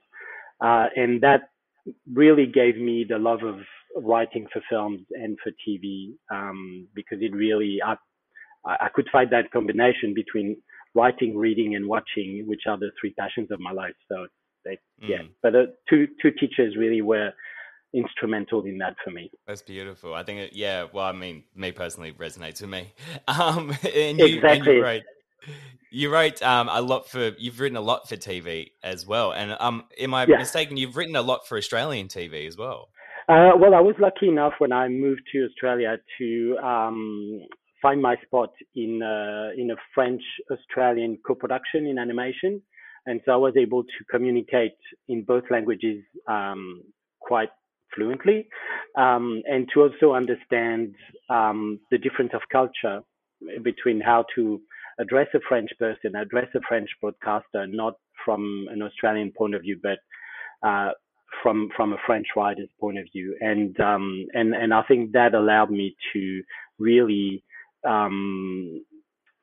Uh, 0.60 0.86
and 0.96 1.20
that 1.22 1.42
really 2.12 2.46
gave 2.46 2.76
me 2.76 3.04
the 3.08 3.18
love 3.18 3.42
of 3.42 3.56
writing 3.96 4.46
for 4.52 4.62
films 4.70 5.00
and 5.10 5.36
for 5.42 5.52
TV 5.66 6.12
um, 6.30 6.88
because 6.94 7.18
it 7.20 7.34
really 7.34 7.78
I, 7.84 7.96
I 8.64 8.88
could 8.94 9.08
find 9.10 9.30
that 9.30 9.50
combination 9.50 10.14
between 10.14 10.56
writing, 10.94 11.36
reading, 11.36 11.74
and 11.74 11.86
watching, 11.86 12.44
which 12.46 12.62
are 12.68 12.78
the 12.78 12.90
three 13.00 13.14
passions 13.18 13.50
of 13.50 13.60
my 13.60 13.72
life. 13.72 13.94
So 14.10 14.26
they, 14.64 14.72
mm. 15.02 15.08
yeah, 15.08 15.22
but 15.42 15.52
the 15.52 15.74
two 15.88 16.06
two 16.20 16.30
teachers 16.30 16.76
really 16.76 17.02
were 17.02 17.30
instrumental 17.94 18.64
in 18.64 18.78
that 18.78 18.94
for 19.04 19.10
me. 19.10 19.30
That's 19.46 19.62
beautiful. 19.62 20.14
I 20.14 20.22
think, 20.22 20.40
it, 20.40 20.52
yeah. 20.54 20.86
Well, 20.92 21.04
I 21.04 21.12
mean, 21.12 21.44
me 21.54 21.72
personally 21.72 22.12
resonates 22.12 22.60
with 22.60 22.70
me. 22.70 22.94
Um, 23.28 23.76
and 23.94 24.18
you, 24.18 24.36
exactly. 24.36 24.56
And 24.56 24.66
you 24.66 24.82
wrote, 24.82 25.02
you 25.90 26.12
wrote 26.12 26.42
um, 26.42 26.68
a 26.70 26.80
lot 26.80 27.08
for. 27.08 27.32
You've 27.38 27.60
written 27.60 27.76
a 27.76 27.82
lot 27.82 28.08
for 28.08 28.16
TV 28.16 28.70
as 28.82 29.06
well. 29.06 29.32
And 29.32 29.56
um, 29.60 29.84
am 29.98 30.14
I 30.14 30.26
yeah. 30.26 30.38
mistaken? 30.38 30.76
You've 30.76 30.96
written 30.96 31.16
a 31.16 31.22
lot 31.22 31.46
for 31.46 31.58
Australian 31.58 32.08
TV 32.08 32.46
as 32.46 32.56
well. 32.56 32.88
Uh, 33.28 33.52
well, 33.56 33.74
I 33.74 33.80
was 33.80 33.94
lucky 34.00 34.28
enough 34.28 34.54
when 34.58 34.72
I 34.72 34.88
moved 34.88 35.22
to 35.32 35.46
Australia 35.46 35.96
to 36.18 36.58
um, 36.58 37.40
find 37.80 38.02
my 38.02 38.16
spot 38.24 38.50
in 38.74 39.00
uh, 39.02 39.50
in 39.56 39.70
a 39.70 39.76
French 39.94 40.22
Australian 40.50 41.18
co-production 41.24 41.86
in 41.86 41.98
animation, 41.98 42.60
and 43.06 43.20
so 43.24 43.32
I 43.32 43.36
was 43.36 43.54
able 43.56 43.84
to 43.84 44.04
communicate 44.10 44.76
in 45.08 45.22
both 45.22 45.44
languages 45.50 46.02
um, 46.28 46.82
quite 47.20 47.50
fluently, 47.94 48.48
um, 48.98 49.42
and 49.46 49.68
to 49.72 49.82
also 49.82 50.14
understand 50.14 50.94
um, 51.30 51.78
the 51.92 51.98
difference 51.98 52.32
of 52.34 52.40
culture 52.50 53.00
between 53.62 54.00
how 54.00 54.24
to 54.34 54.60
address 54.98 55.28
a 55.34 55.40
French 55.48 55.70
person, 55.78 56.16
address 56.16 56.48
a 56.56 56.60
French 56.68 56.88
broadcaster, 57.00 57.66
not 57.68 57.94
from 58.24 58.66
an 58.70 58.82
Australian 58.82 59.32
point 59.36 59.54
of 59.54 59.62
view, 59.62 59.78
but 59.82 59.98
uh, 60.66 60.90
from 61.42 61.68
from 61.76 61.92
a 61.92 61.96
French 62.06 62.26
writer's 62.36 62.68
point 62.80 62.98
of 62.98 63.06
view, 63.12 63.36
and 63.40 63.78
um, 63.80 64.26
and 64.32 64.54
and 64.54 64.74
I 64.74 64.82
think 64.82 65.12
that 65.12 65.34
allowed 65.34 65.70
me 65.70 65.96
to 66.12 66.42
really 66.78 67.44
um, 67.86 68.84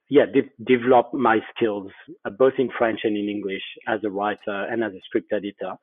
yeah 0.10 0.26
de- 0.26 0.64
develop 0.66 1.14
my 1.14 1.40
skills 1.56 1.92
uh, 2.26 2.30
both 2.30 2.54
in 2.58 2.70
French 2.78 3.02
and 3.04 3.18
in 3.18 3.30
English 3.30 3.64
as 3.88 4.00
a 4.04 4.10
writer 4.10 4.66
and 4.70 4.84
as 4.84 4.94
a 4.94 5.02
script 5.06 5.32
editor 5.34 5.74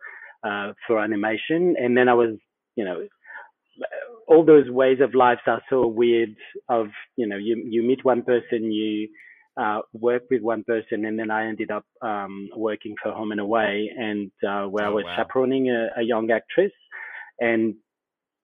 uh, 0.45 0.73
for 0.87 1.03
animation, 1.03 1.77
and 1.79 1.97
then 1.97 2.09
I 2.09 2.15
was 2.15 2.37
you 2.77 2.85
know 2.85 3.07
all 4.29 4.45
those 4.45 4.69
ways 4.71 4.99
of 5.01 5.15
life 5.15 5.39
are 5.47 5.63
so 5.71 5.87
weird 5.87 6.35
of 6.69 6.89
you 7.17 7.27
know 7.27 7.37
you 7.37 7.63
you 7.69 7.83
meet 7.83 8.05
one 8.05 8.23
person 8.23 8.73
you 8.73 9.09
uh, 9.57 9.81
work 9.93 10.23
with 10.31 10.43
one 10.43 10.65
person, 10.65 11.05
and 11.05 11.19
then 11.19 11.31
I 11.31 11.47
ended 11.47 11.71
up 11.71 11.85
um, 12.03 12.49
working 12.57 12.95
for 13.03 13.13
Home 13.13 13.33
and 13.33 13.41
Away, 13.41 13.91
and 13.97 14.31
uh, 14.47 14.65
where 14.65 14.85
oh, 14.85 14.91
I 14.91 14.91
was 14.91 15.05
wow. 15.05 15.17
chaperoning 15.17 15.71
a, 15.71 16.01
a, 16.01 16.03
young 16.03 16.31
actress, 16.31 16.73
and 17.41 17.75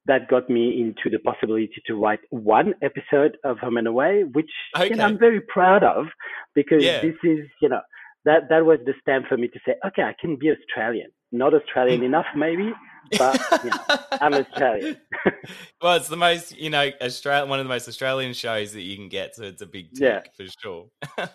that 0.07 0.29
got 0.29 0.49
me 0.49 0.81
into 0.81 1.11
the 1.11 1.19
possibility 1.23 1.83
to 1.87 1.95
write 1.95 2.21
one 2.31 2.75
episode 2.83 3.37
of 3.45 3.59
Home 3.59 3.77
and 3.77 3.87
Away, 3.87 4.25
which 4.33 4.51
okay. 4.77 4.89
you 4.89 4.97
know, 4.97 5.05
I'm 5.05 5.19
very 5.19 5.41
proud 5.41 5.85
of 5.85 6.07
because 6.55 6.83
yeah. 6.83 7.01
this 7.01 7.17
is 7.23 7.47
you 7.61 7.69
know 7.69 7.81
that 8.25 8.49
that 8.49 8.65
was 8.65 8.79
the 8.87 8.95
stamp 9.01 9.27
for 9.29 9.37
me 9.37 9.49
to 9.49 9.61
say, 9.67 9.75
okay, 9.87 10.03
I 10.03 10.15
can 10.19 10.37
be 10.37 10.51
Australian, 10.51 11.11
not 11.31 11.55
Australian 11.55 12.03
enough 12.11 12.27
maybe, 12.35 12.73
but 13.19 13.65
you 13.65 13.71
know, 13.71 13.99
I'm 14.21 14.35
Australian. 14.35 14.97
well, 15.83 15.97
it's 15.97 16.09
the 16.09 16.17
most, 16.17 16.57
you 16.57 16.71
know, 16.71 16.91
Australian 17.01 17.49
one 17.49 17.59
of 17.59 17.65
the 17.65 17.69
most 17.69 17.89
Australian 17.89 18.33
shows 18.33 18.73
that 18.73 18.83
you 18.83 18.97
can 18.97 19.09
get, 19.09 19.35
so 19.35 19.45
it's 19.45 19.63
a 19.63 19.67
big 19.67 19.93
tick 19.95 20.01
yeah. 20.01 20.21
for 20.37 20.47
sure. 20.61 20.87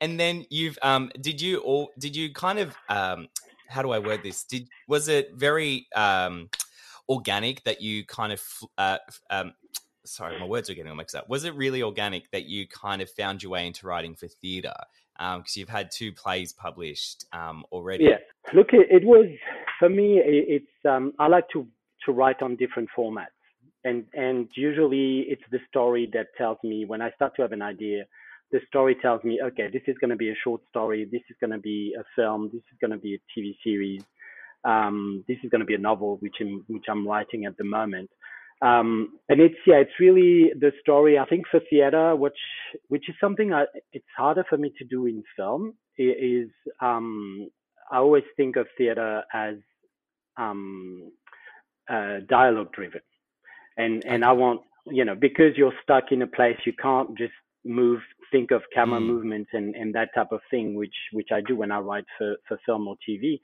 and 0.00 0.18
then 0.18 0.44
you've 0.50 0.78
um 0.82 1.10
did 1.20 1.40
you 1.40 1.58
all 1.58 1.90
did 1.98 2.16
you 2.16 2.32
kind 2.32 2.58
of 2.58 2.76
um 2.88 3.28
how 3.68 3.82
do 3.82 3.90
I 3.90 3.98
word 3.98 4.22
this? 4.22 4.44
Did 4.44 4.68
was 4.88 5.08
it 5.08 5.32
very 5.34 5.86
um 5.94 6.50
organic 7.08 7.62
that 7.64 7.80
you 7.80 8.04
kind 8.04 8.32
of 8.32 8.42
uh 8.78 8.98
um 9.30 9.54
sorry, 10.04 10.38
my 10.38 10.46
words 10.46 10.70
are 10.70 10.74
getting 10.74 10.90
all 10.90 10.96
mixed 10.96 11.14
up. 11.14 11.28
Was 11.28 11.44
it 11.44 11.54
really 11.54 11.82
organic 11.82 12.30
that 12.30 12.44
you 12.44 12.66
kind 12.68 13.02
of 13.02 13.10
found 13.10 13.42
your 13.42 13.52
way 13.52 13.66
into 13.66 13.86
writing 13.86 14.14
for 14.14 14.28
theatre? 14.28 14.74
Because 15.16 15.36
um, 15.36 15.44
you've 15.54 15.68
had 15.68 15.90
two 15.92 16.12
plays 16.12 16.52
published 16.52 17.24
um, 17.32 17.64
already. 17.70 18.04
Yeah, 18.04 18.18
look, 18.52 18.72
it, 18.72 18.88
it 18.90 19.04
was 19.04 19.26
for 19.84 19.90
me, 19.90 20.18
it's 20.24 20.86
um, 20.88 21.12
I 21.18 21.28
like 21.28 21.46
to 21.52 21.66
to 22.06 22.12
write 22.12 22.40
on 22.40 22.56
different 22.56 22.88
formats, 22.96 23.38
and 23.84 24.04
and 24.14 24.48
usually 24.56 25.26
it's 25.28 25.42
the 25.50 25.58
story 25.68 26.08
that 26.14 26.28
tells 26.38 26.56
me 26.64 26.86
when 26.86 27.02
I 27.02 27.10
start 27.10 27.36
to 27.36 27.42
have 27.42 27.52
an 27.52 27.60
idea. 27.60 28.04
The 28.50 28.60
story 28.66 28.96
tells 29.02 29.22
me, 29.24 29.40
okay, 29.42 29.68
this 29.70 29.82
is 29.86 29.96
going 29.98 30.10
to 30.10 30.16
be 30.16 30.30
a 30.30 30.34
short 30.42 30.62
story. 30.70 31.06
This 31.10 31.22
is 31.28 31.36
going 31.38 31.50
to 31.50 31.58
be 31.58 31.94
a 31.98 32.04
film. 32.16 32.50
This 32.52 32.62
is 32.72 32.78
going 32.80 32.92
to 32.92 32.98
be 32.98 33.14
a 33.14 33.20
TV 33.32 33.56
series. 33.62 34.02
Um, 34.64 35.24
this 35.28 35.38
is 35.44 35.50
going 35.50 35.60
to 35.60 35.66
be 35.66 35.74
a 35.74 35.86
novel, 35.90 36.16
which 36.20 36.36
I'm 36.40 36.64
which 36.68 36.86
I'm 36.88 37.06
writing 37.06 37.44
at 37.44 37.58
the 37.58 37.64
moment. 37.64 38.08
Um, 38.62 39.18
and 39.28 39.38
it's 39.38 39.60
yeah, 39.66 39.80
it's 39.84 40.00
really 40.00 40.52
the 40.58 40.72
story. 40.80 41.18
I 41.18 41.26
think 41.26 41.44
for 41.50 41.60
theater, 41.68 42.16
which 42.16 42.40
which 42.88 43.06
is 43.10 43.16
something 43.20 43.52
I, 43.52 43.64
it's 43.92 44.14
harder 44.16 44.46
for 44.48 44.56
me 44.56 44.72
to 44.78 44.84
do 44.86 45.04
in 45.04 45.22
film. 45.36 45.74
Is 45.98 46.48
um, 46.80 47.50
I 47.92 47.98
always 47.98 48.24
think 48.36 48.56
of 48.56 48.66
theater 48.78 49.22
as 49.32 49.56
um, 50.36 51.12
uh, 51.88 52.18
dialogue 52.28 52.72
driven, 52.72 53.00
and 53.76 54.04
and 54.04 54.24
I 54.24 54.32
want 54.32 54.60
you 54.86 55.04
know 55.04 55.14
because 55.14 55.56
you're 55.56 55.72
stuck 55.82 56.04
in 56.10 56.22
a 56.22 56.26
place 56.26 56.56
you 56.64 56.72
can't 56.72 57.16
just 57.16 57.32
move 57.64 58.00
think 58.30 58.50
of 58.50 58.62
camera 58.74 59.00
mm. 59.00 59.06
movements 59.06 59.50
and 59.52 59.74
and 59.74 59.94
that 59.94 60.10
type 60.14 60.32
of 60.32 60.40
thing 60.50 60.74
which 60.74 60.94
which 61.12 61.28
I 61.32 61.40
do 61.40 61.56
when 61.56 61.70
I 61.70 61.78
write 61.78 62.04
for 62.18 62.36
for 62.48 62.58
film 62.66 62.88
or 62.88 62.96
TV. 63.08 63.40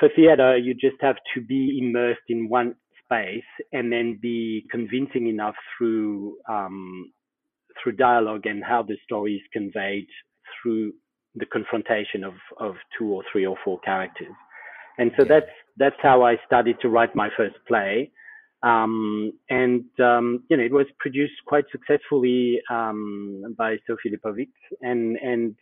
For 0.00 0.08
theater, 0.14 0.56
you 0.56 0.74
just 0.74 0.96
have 1.00 1.16
to 1.34 1.40
be 1.40 1.78
immersed 1.80 2.28
in 2.28 2.48
one 2.48 2.74
space 3.04 3.44
and 3.72 3.92
then 3.92 4.18
be 4.20 4.66
convincing 4.70 5.28
enough 5.28 5.54
through 5.76 6.36
um, 6.48 7.12
through 7.82 7.92
dialogue 7.92 8.46
and 8.46 8.62
how 8.62 8.82
the 8.82 8.96
story 9.04 9.34
is 9.34 9.42
conveyed 9.52 10.06
through 10.62 10.92
the 11.34 11.46
confrontation 11.46 12.24
of, 12.24 12.34
of 12.58 12.74
two 12.98 13.08
or 13.08 13.22
three 13.30 13.46
or 13.46 13.56
four 13.64 13.80
characters. 13.80 14.34
And 14.98 15.12
so 15.18 15.24
that's, 15.24 15.50
that's 15.76 15.96
how 16.02 16.22
I 16.22 16.36
started 16.46 16.76
to 16.82 16.88
write 16.88 17.14
my 17.14 17.28
first 17.36 17.56
play. 17.66 18.10
Um, 18.62 19.32
and, 19.50 19.84
um, 20.00 20.44
you 20.48 20.56
know, 20.56 20.62
it 20.62 20.72
was 20.72 20.86
produced 20.98 21.34
quite 21.46 21.64
successfully, 21.70 22.60
um, 22.70 23.54
by 23.58 23.76
Sophie 23.86 24.10
Lipovic. 24.10 24.48
And, 24.80 25.16
and, 25.16 25.54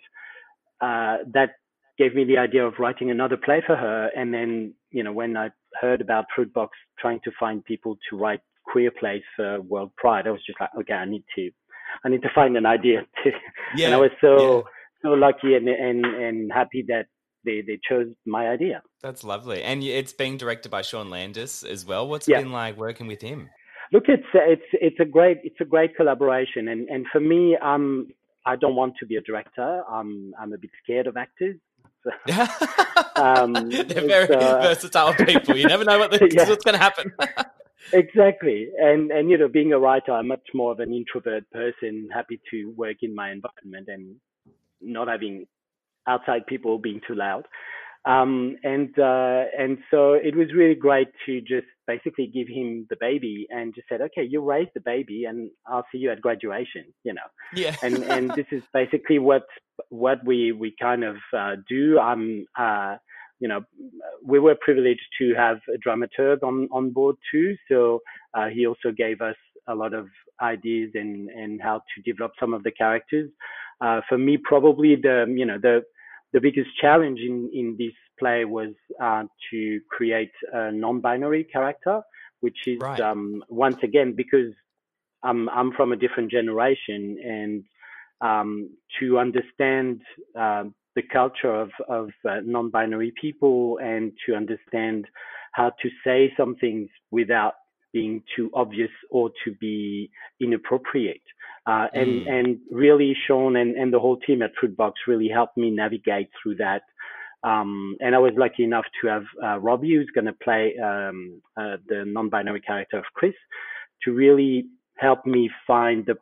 uh, 0.81 1.25
that 1.33 1.51
gave 1.99 2.15
me 2.15 2.25
the 2.25 2.39
idea 2.39 2.65
of 2.67 2.75
writing 2.79 3.11
another 3.11 3.37
play 3.37 3.63
for 3.67 3.75
her. 3.75 4.11
And 4.17 4.33
then, 4.33 4.75
you 4.91 5.03
know, 5.03 5.13
when 5.13 5.37
I 5.37 5.51
heard 5.81 6.01
about 6.01 6.27
Fruitbox 6.37 6.69
trying 6.99 7.21
to 7.25 7.33
find 7.41 7.65
people 7.65 7.99
to 8.11 8.17
write 8.17 8.41
queer 8.65 8.91
plays 8.91 9.23
for 9.35 9.61
World 9.63 9.91
Pride, 9.97 10.27
I 10.27 10.31
was 10.31 10.45
just 10.47 10.61
like, 10.61 10.71
okay, 10.81 10.95
I 10.95 11.05
need 11.05 11.25
to, 11.37 11.51
I 12.05 12.09
need 12.09 12.23
to 12.23 12.31
find 12.35 12.57
an 12.57 12.67
idea 12.67 13.01
to, 13.25 13.31
yeah. 13.77 13.87
and 13.87 13.95
I 13.95 13.99
was 13.99 14.11
so, 14.21 14.59
yeah 14.59 14.63
so 15.03 15.11
lucky 15.11 15.55
and 15.55 15.69
and 15.69 16.05
and 16.07 16.53
happy 16.53 16.85
that 16.89 17.07
they 17.45 17.63
they 17.67 17.79
chose 17.89 18.09
my 18.27 18.49
idea. 18.49 18.83
That's 19.03 19.25
lovely, 19.25 19.63
and 19.63 19.83
it's 19.83 20.13
being 20.13 20.37
directed 20.37 20.71
by 20.71 20.83
Sean 20.83 21.11
Landis 21.11 21.63
as 21.63 21.85
well. 21.85 22.09
What's 22.09 22.29
it 22.29 22.33
yeah. 22.33 22.41
been 22.41 22.53
like 22.53 22.77
working 22.77 23.07
with 23.07 23.21
him? 23.21 23.49
Look, 23.93 24.05
it's 24.09 24.27
it's 24.35 24.63
it's 24.73 25.01
a 25.01 25.05
great 25.05 25.39
it's 25.45 25.61
a 25.61 25.65
great 25.65 25.97
collaboration, 25.97 26.69
and 26.69 26.89
and 26.89 27.07
for 27.13 27.21
me, 27.21 27.57
um, 27.63 28.09
I 28.47 28.57
don't 28.57 28.75
want 28.75 28.95
to 29.01 29.07
be 29.07 29.17
a 29.17 29.21
director. 29.21 29.83
I'm 29.91 30.33
I'm 30.39 30.53
a 30.53 30.59
bit 30.59 30.71
scared 30.83 31.07
of 31.07 31.17
actors. 31.17 31.57
Um, 33.15 33.53
They're 33.53 33.85
very 33.85 34.35
uh, 34.35 34.63
versatile 34.63 35.13
people. 35.15 35.55
You 35.57 35.67
never 35.67 35.85
know 35.85 35.99
what 35.99 36.11
the, 36.11 36.29
yeah. 36.33 36.49
what's 36.49 36.65
going 36.65 36.75
to 36.75 36.81
happen. 36.81 37.13
exactly, 37.93 38.69
and 38.79 39.11
and 39.13 39.31
you 39.31 39.37
know, 39.37 39.49
being 39.49 39.73
a 39.73 39.79
writer, 39.79 40.13
I'm 40.13 40.29
much 40.29 40.49
more 40.55 40.73
of 40.73 40.81
an 40.81 40.93
introvert 40.93 41.49
person, 41.51 42.09
happy 42.13 42.41
to 42.51 42.73
work 42.77 42.97
in 43.03 43.15
my 43.15 43.31
environment 43.31 43.89
and 43.89 44.17
not 44.81 45.09
having 45.09 45.47
outside 46.07 46.47
people 46.47 46.79
being 46.79 47.01
too 47.07 47.15
loud. 47.15 47.47
Um, 48.05 48.57
and 48.65 48.99
uh, 48.99 49.45
and 49.57 49.79
so 49.91 50.15
it 50.15 50.35
was 50.35 50.49
really 50.53 50.75
great 50.75 51.09
to 51.27 51.41
just 51.41 51.67
basically 51.87 52.27
give 52.27 52.49
him 52.49 52.87
the 52.91 52.97
baby 52.99 53.47
and 53.49 53.73
just 53.75 53.89
said, 53.89 54.01
okay, 54.01 54.27
you 54.29 54.43
raise 54.43 54.67
the 54.75 54.81
baby, 54.81 55.25
and 55.25 55.51
I'll 55.69 55.87
see 55.93 55.99
you 55.99 56.11
at 56.11 56.21
graduation. 56.21 56.87
You 57.05 57.15
know. 57.15 57.29
Yeah. 57.55 57.77
and 57.83 58.03
and 58.05 58.31
this 58.33 58.47
is 58.51 58.63
basically 58.75 59.21
what 59.21 59.45
what 59.89 60.19
we 60.25 60.51
we 60.51 60.75
kind 60.81 61.05
of 61.05 61.17
uh, 61.37 61.57
do. 61.69 61.99
I'm. 61.99 62.47
Uh, 62.59 62.97
you 63.39 63.49
know, 63.49 63.61
we 64.25 64.39
were 64.39 64.55
privileged 64.61 65.01
to 65.19 65.35
have 65.35 65.57
a 65.67 65.77
dramaturg 65.77 66.45
on, 66.45 66.69
on 66.71 66.93
board 66.93 67.17
too. 67.33 67.57
So 67.69 67.99
uh, 68.35 68.47
he 68.47 68.69
also 68.69 68.93
gave 68.97 69.21
us 69.21 69.35
a 69.67 69.75
lot 69.75 69.95
of 69.95 70.07
ideas 70.41 70.93
and, 70.95 71.29
and 71.29 71.61
how 71.61 71.81
to 71.81 72.03
develop 72.03 72.31
some 72.39 72.55
of 72.55 72.63
the 72.63 72.71
characters. 72.71 73.29
Uh, 73.81 74.01
for 74.09 74.17
me, 74.17 74.39
probably 74.43 74.95
the 74.95 75.27
you 75.29 75.45
know 75.45 75.59
the 75.61 75.83
the 76.33 76.41
biggest 76.41 76.71
challenge 76.81 77.21
in 77.21 77.51
in 77.53 77.77
this 77.79 77.93
play 78.19 78.45
was 78.45 78.75
uh, 79.03 79.25
to 79.51 79.81
create 79.91 80.33
a 80.53 80.73
non-binary 80.73 81.45
character, 81.45 82.03
which 82.41 82.59
is 82.67 82.79
right. 82.81 83.01
um, 83.01 83.43
once 83.49 83.83
again 83.83 84.15
because 84.17 84.53
I'm 85.23 85.49
I'm 85.49 85.73
from 85.73 85.93
a 85.93 85.97
different 85.97 86.31
generation 86.31 87.19
and 87.25 87.65
um, 88.21 88.71
to 89.01 89.19
understand 89.19 90.03
uh, 90.39 90.65
the 90.95 91.03
culture 91.13 91.55
of 91.55 91.71
of 91.89 92.11
uh, 92.29 92.41
non-binary 92.45 93.13
people 93.21 93.79
and 93.83 94.13
to 94.27 94.35
understand 94.35 95.07
how 95.53 95.71
to 95.83 95.89
say 96.05 96.33
some 96.37 96.57
things 96.57 96.89
without 97.11 97.55
being 97.93 98.23
too 98.35 98.51
obvious 98.55 98.91
or 99.11 99.31
to 99.45 99.53
be 99.61 100.11
inappropriate. 100.41 101.23
Uh, 101.67 101.87
and 101.95 102.27
Mm. 102.27 102.31
and 102.35 102.59
really 102.71 103.15
Sean 103.27 103.57
and, 103.57 103.77
and 103.77 103.93
the 103.93 104.01
whole 104.01 104.17
team 104.19 104.43
at 104.43 104.51
Fruitbox 104.61 104.93
really 105.07 105.29
helped 105.29 105.57
me 105.57 105.71
navigate 105.71 106.29
through 106.43 106.57
that. 106.57 106.83
Um, 107.45 107.97
and 108.01 108.15
I 108.15 108.19
was 108.19 108.33
lucky 108.37 108.65
enough 108.65 108.85
to 109.01 109.09
have 109.09 109.25
uh, 109.43 109.59
Robbie, 109.59 109.95
who's 109.95 110.11
going 110.15 110.27
to 110.27 110.33
play 110.33 110.77
um, 110.79 111.41
uh, 111.57 111.77
the 111.89 112.05
non-binary 112.07 112.61
character 112.63 112.99
of 112.99 113.05
Chris, 113.15 113.35
to 114.05 114.13
really 114.13 114.67
help 114.97 115.25
me 115.27 115.51
find 115.67 116.05
the 116.07 116.17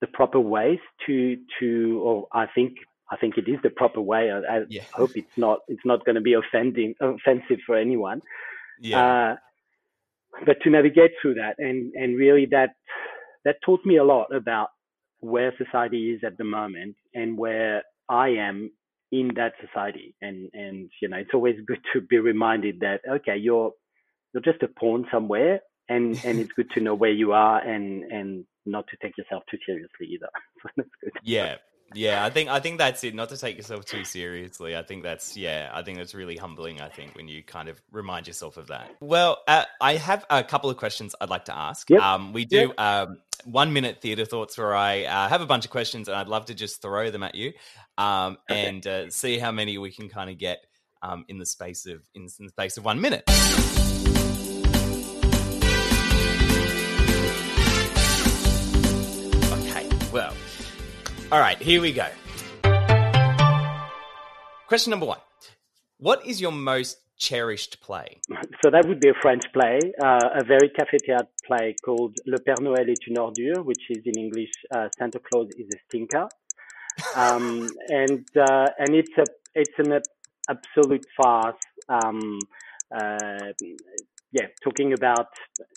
the 0.00 0.06
proper 0.08 0.40
ways 0.40 0.78
to 1.06 1.36
to 1.58 2.00
or 2.02 2.28
I 2.32 2.46
think 2.54 2.72
I 3.10 3.16
think 3.16 3.38
it 3.38 3.48
is 3.48 3.58
the 3.62 3.70
proper 3.70 4.00
way. 4.00 4.30
I, 4.30 4.38
I 4.38 4.60
Yeah. 4.68 4.82
hope 4.92 5.12
it's 5.14 5.36
not 5.36 5.60
it's 5.68 5.84
not 5.84 6.04
going 6.04 6.16
to 6.16 6.20
be 6.20 6.34
offending 6.34 6.94
offensive 7.00 7.60
for 7.66 7.76
anyone. 7.76 8.20
Yeah. 8.80 8.98
Uh, 9.00 9.36
but 10.44 10.60
to 10.62 10.70
navigate 10.70 11.12
through 11.22 11.34
that 11.34 11.54
and 11.58 11.92
and 11.94 12.18
really 12.18 12.46
that 12.46 12.70
that 13.46 13.62
taught 13.64 13.86
me 13.86 13.96
a 13.96 14.04
lot 14.04 14.34
about 14.34 14.70
where 15.20 15.54
society 15.56 16.10
is 16.10 16.20
at 16.24 16.36
the 16.36 16.44
moment 16.44 16.96
and 17.14 17.38
where 17.38 17.84
I 18.08 18.30
am 18.30 18.72
in 19.12 19.30
that 19.36 19.52
society. 19.64 20.14
And 20.20 20.50
and 20.52 20.90
you 21.00 21.08
know 21.08 21.16
it's 21.16 21.30
always 21.32 21.56
good 21.64 21.80
to 21.92 22.00
be 22.00 22.18
reminded 22.18 22.80
that 22.80 23.00
okay 23.08 23.36
you're 23.36 23.70
you're 24.34 24.42
just 24.42 24.62
a 24.64 24.68
pawn 24.68 25.06
somewhere 25.12 25.60
and 25.88 26.20
and 26.24 26.40
it's 26.40 26.52
good 26.52 26.70
to 26.72 26.80
know 26.80 26.94
where 26.94 27.12
you 27.12 27.32
are 27.32 27.60
and 27.60 28.02
and 28.12 28.44
not 28.66 28.84
to 28.88 28.96
take 29.00 29.16
yourself 29.16 29.44
too 29.50 29.58
seriously 29.64 30.06
either. 30.10 30.28
So 30.62 30.68
that's 30.76 30.88
good. 31.02 31.12
Yeah. 31.22 31.56
Yeah, 31.94 32.24
I 32.24 32.30
think 32.30 32.48
I 32.50 32.60
think 32.60 32.78
that's 32.78 33.04
it. 33.04 33.14
Not 33.14 33.28
to 33.30 33.36
take 33.36 33.56
yourself 33.56 33.84
too 33.84 34.04
seriously. 34.04 34.76
I 34.76 34.82
think 34.82 35.02
that's 35.02 35.36
yeah. 35.36 35.70
I 35.72 35.82
think 35.82 35.98
that's 35.98 36.14
really 36.14 36.36
humbling. 36.36 36.80
I 36.80 36.88
think 36.88 37.14
when 37.14 37.28
you 37.28 37.42
kind 37.42 37.68
of 37.68 37.80
remind 37.92 38.26
yourself 38.26 38.56
of 38.56 38.66
that. 38.68 38.90
Well, 39.00 39.38
uh, 39.46 39.64
I 39.80 39.94
have 39.96 40.26
a 40.28 40.42
couple 40.42 40.68
of 40.68 40.76
questions 40.76 41.14
I'd 41.20 41.30
like 41.30 41.44
to 41.46 41.56
ask. 41.56 41.88
Yep. 41.88 42.00
Um, 42.02 42.32
we 42.32 42.44
do 42.44 42.72
um, 42.76 43.18
one 43.44 43.72
minute 43.72 44.00
theatre 44.02 44.24
thoughts 44.24 44.58
where 44.58 44.74
I 44.74 45.04
uh, 45.04 45.28
have 45.28 45.40
a 45.40 45.46
bunch 45.46 45.64
of 45.64 45.70
questions 45.70 46.08
and 46.08 46.16
I'd 46.16 46.28
love 46.28 46.46
to 46.46 46.54
just 46.54 46.82
throw 46.82 47.10
them 47.10 47.22
at 47.22 47.34
you, 47.36 47.52
um, 47.98 48.36
Okay. 48.50 48.66
and 48.66 48.86
uh, 48.86 49.10
see 49.10 49.38
how 49.38 49.52
many 49.52 49.78
we 49.78 49.92
can 49.92 50.08
kind 50.08 50.28
of 50.28 50.38
get 50.38 50.58
um, 51.02 51.24
in 51.28 51.38
the 51.38 51.46
space 51.46 51.86
of 51.86 52.02
in, 52.14 52.22
in 52.40 52.46
the 52.46 52.50
space 52.50 52.76
of 52.78 52.84
one 52.84 53.00
minute. 53.00 53.22
Okay, 59.52 59.88
well, 60.12 60.32
all 61.32 61.40
right, 61.40 61.58
here 61.58 61.80
we 61.80 61.92
go. 61.92 62.06
Question 64.68 64.90
number 64.90 65.06
one 65.06 65.18
What 65.98 66.24
is 66.26 66.40
your 66.40 66.52
most 66.52 66.98
cherished 67.18 67.80
play? 67.80 68.20
So 68.62 68.70
that 68.70 68.86
would 68.86 69.00
be 69.00 69.08
a 69.08 69.14
French 69.20 69.44
play, 69.52 69.80
uh, 70.02 70.40
a 70.40 70.44
very 70.44 70.70
théâtre 70.70 71.26
play 71.44 71.74
called 71.84 72.14
Le 72.26 72.38
Père 72.38 72.60
Noël 72.60 72.88
est 72.88 73.06
une 73.06 73.18
ordure, 73.18 73.62
which 73.64 73.90
is 73.90 74.02
in 74.04 74.18
English 74.18 74.50
uh, 74.74 74.88
Santa 74.98 75.18
Claus 75.18 75.48
is 75.58 75.68
a 75.74 75.78
stinker, 75.88 76.28
um, 77.16 77.68
and 77.88 78.24
uh, 78.36 78.68
and 78.78 78.94
it's 78.94 79.16
a 79.18 79.24
it's 79.54 79.78
an 79.78 80.00
absolute 80.48 81.06
farce. 81.16 81.62
Um, 81.88 82.38
uh, 82.94 83.52
yeah, 84.32 84.46
talking 84.62 84.92
about 84.92 85.28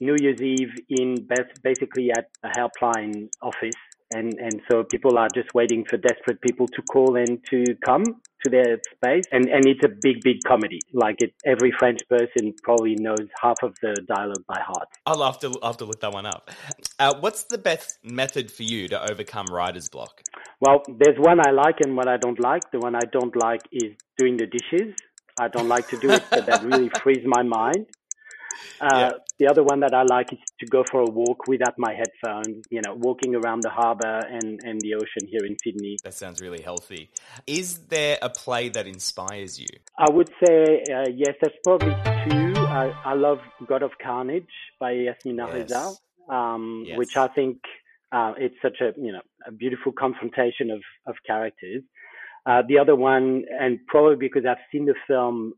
New 0.01 0.15
Year's 0.19 0.41
Eve 0.41 0.73
in 0.89 1.25
bas- 1.27 1.59
basically 1.63 2.11
at 2.11 2.29
a 2.43 2.49
helpline 2.49 3.29
office, 3.41 3.79
and 4.11 4.33
and 4.39 4.61
so 4.69 4.83
people 4.83 5.17
are 5.17 5.29
just 5.33 5.53
waiting 5.53 5.85
for 5.85 5.97
desperate 5.97 6.41
people 6.41 6.67
to 6.67 6.81
call 6.81 7.15
and 7.15 7.43
to 7.49 7.75
come 7.85 8.03
to 8.43 8.49
their 8.49 8.79
space, 8.95 9.25
and 9.31 9.47
and 9.47 9.65
it's 9.65 9.83
a 9.83 9.89
big 9.89 10.21
big 10.23 10.37
comedy. 10.47 10.79
Like 10.93 11.17
it, 11.19 11.33
every 11.45 11.71
French 11.77 11.99
person 12.09 12.53
probably 12.63 12.95
knows 12.95 13.27
half 13.41 13.57
of 13.63 13.75
the 13.81 13.95
dialogue 14.07 14.43
by 14.47 14.59
heart. 14.59 14.89
I'll 15.05 15.23
have 15.23 15.39
to, 15.39 15.53
I'll 15.61 15.71
have 15.71 15.77
to 15.77 15.85
look 15.85 15.99
that 16.01 16.13
one 16.13 16.25
up. 16.25 16.49
Uh, 16.97 17.15
what's 17.19 17.43
the 17.43 17.57
best 17.57 17.99
method 18.03 18.51
for 18.51 18.63
you 18.63 18.87
to 18.89 19.11
overcome 19.11 19.45
writer's 19.51 19.89
block? 19.89 20.21
Well, 20.59 20.83
there's 20.87 21.17
one 21.17 21.39
I 21.39 21.51
like 21.51 21.77
and 21.81 21.95
one 21.95 22.07
I 22.07 22.17
don't 22.17 22.39
like. 22.39 22.69
The 22.71 22.79
one 22.79 22.95
I 22.95 23.05
don't 23.11 23.35
like 23.35 23.61
is 23.71 23.93
doing 24.17 24.37
the 24.37 24.47
dishes. 24.47 24.95
I 25.39 25.47
don't 25.47 25.69
like 25.69 25.87
to 25.89 25.97
do 25.97 26.09
it, 26.11 26.23
but 26.29 26.45
that 26.47 26.63
really 26.63 26.89
frees 27.01 27.25
my 27.25 27.43
mind. 27.43 27.85
Uh, 28.81 28.87
Yeah. 28.99 29.11
The 29.39 29.47
other 29.47 29.63
one 29.63 29.79
that 29.81 29.93
I 29.93 30.03
like 30.03 30.33
is 30.33 30.39
to 30.59 30.65
go 30.65 30.83
for 30.91 30.99
a 31.01 31.09
walk 31.09 31.47
without 31.47 31.75
my 31.77 31.93
headphones, 31.93 32.65
you 32.69 32.81
know, 32.81 32.93
walking 32.93 33.35
around 33.35 33.61
the 33.63 33.69
harbor 33.69 34.19
and, 34.29 34.59
and 34.63 34.81
the 34.81 34.95
ocean 34.95 35.27
here 35.27 35.45
in 35.45 35.55
Sydney. 35.63 35.95
That 36.03 36.13
sounds 36.13 36.41
really 36.41 36.61
healthy. 36.61 37.09
Is 37.47 37.79
there 37.87 38.17
a 38.21 38.29
play 38.29 38.67
that 38.69 38.85
inspires 38.85 39.57
you? 39.57 39.67
I 39.97 40.09
would 40.09 40.29
say, 40.43 40.83
uh, 40.93 41.05
yes, 41.13 41.35
there's 41.41 41.55
probably 41.63 41.95
two. 42.25 42.53
I, 42.57 42.91
I 43.05 43.13
love 43.13 43.39
God 43.65 43.81
of 43.81 43.91
Carnage 44.01 44.43
by 44.79 44.91
Yasmina 44.91 45.47
Yes. 45.47 45.53
Reza, 45.53 45.93
um, 46.29 46.83
Yes. 46.85 46.97
which 46.97 47.15
I 47.15 47.27
think 47.29 47.59
uh, 48.11 48.33
it's 48.37 48.55
such 48.61 48.81
a 48.81 48.91
you 48.99 49.11
know 49.11 49.21
a 49.45 49.51
beautiful 49.51 49.91
confrontation 49.91 50.71
of 50.71 50.81
of 51.07 51.15
characters. 51.25 51.83
Uh, 52.45 52.61
the 52.67 52.79
other 52.79 52.95
one, 52.95 53.43
and 53.59 53.79
probably 53.87 54.15
because 54.15 54.45
I've 54.49 54.57
seen 54.71 54.85
the 54.85 54.95
film 55.07 55.53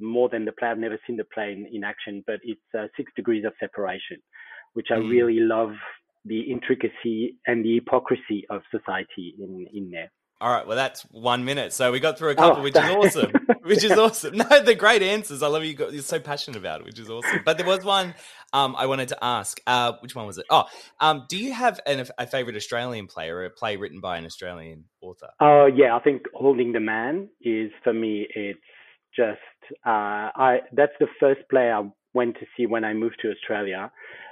more 0.00 0.28
than 0.28 0.44
the 0.44 0.52
play, 0.52 0.68
I've 0.68 0.78
never 0.78 0.98
seen 1.06 1.16
the 1.16 1.24
play 1.34 1.52
in, 1.52 1.66
in 1.72 1.84
action, 1.84 2.22
but 2.26 2.40
it's 2.42 2.60
uh, 2.78 2.86
Six 2.96 3.12
Degrees 3.16 3.44
of 3.44 3.52
Separation, 3.60 4.18
which 4.74 4.88
I 4.90 4.96
Mm. 4.96 5.08
really 5.10 5.40
love 5.40 5.72
the 6.24 6.40
intricacy 6.40 7.36
and 7.46 7.64
the 7.64 7.74
hypocrisy 7.76 8.44
of 8.50 8.62
society 8.70 9.34
in 9.38 9.66
in 9.72 9.90
there. 9.90 10.10
All 10.40 10.52
right, 10.52 10.66
well, 10.66 10.76
that's 10.76 11.02
one 11.12 11.44
minute. 11.46 11.72
So 11.72 11.92
we 11.92 12.00
got 12.00 12.18
through 12.18 12.30
a 12.30 12.34
Oh, 12.36 12.42
couple, 12.50 12.62
which 12.62 12.76
is 12.78 12.88
awesome. 12.90 13.38
Which 13.62 13.82
is 13.84 13.96
awesome. 13.96 14.36
No, 14.36 14.44
they're 14.62 14.74
great 14.74 15.02
answers. 15.02 15.42
I 15.42 15.48
love 15.48 15.64
you. 15.64 15.74
Got, 15.74 15.92
you're 15.94 16.02
so 16.02 16.20
passionate 16.20 16.58
about 16.58 16.80
it, 16.80 16.86
which 16.86 16.98
is 16.98 17.08
awesome. 17.08 17.42
But 17.42 17.56
there 17.56 17.66
was 17.66 17.84
one 17.84 18.14
um, 18.52 18.76
I 18.76 18.86
wanted 18.86 19.08
to 19.08 19.18
ask. 19.24 19.58
Uh, 19.66 19.94
which 20.00 20.14
one 20.14 20.26
was 20.26 20.38
it? 20.38 20.46
Oh, 20.50 20.64
um, 21.00 21.24
do 21.28 21.38
you 21.38 21.52
have 21.54 21.80
an, 21.86 22.06
a 22.18 22.26
favorite 22.26 22.56
Australian 22.56 23.06
play 23.06 23.30
or 23.30 23.44
a 23.44 23.50
play 23.50 23.76
written 23.76 24.00
by 24.00 24.18
an 24.18 24.26
Australian 24.26 24.84
author? 25.00 25.30
Oh 25.40 25.66
yeah, 25.66 25.96
I 25.96 26.00
think 26.00 26.22
holding 26.34 26.72
the 26.72 26.80
man 26.80 27.28
is 27.40 27.70
for 27.82 27.92
me. 27.92 28.26
It's 28.34 28.58
just 29.16 29.40
uh, 29.84 30.30
I. 30.36 30.60
That's 30.72 30.92
the 31.00 31.08
first 31.20 31.40
play 31.50 31.70
I 31.70 31.82
went 32.14 32.34
to 32.40 32.46
see 32.56 32.66
when 32.66 32.84
I 32.84 32.92
moved 32.94 33.18
to 33.22 33.30
Australia. 33.30 33.90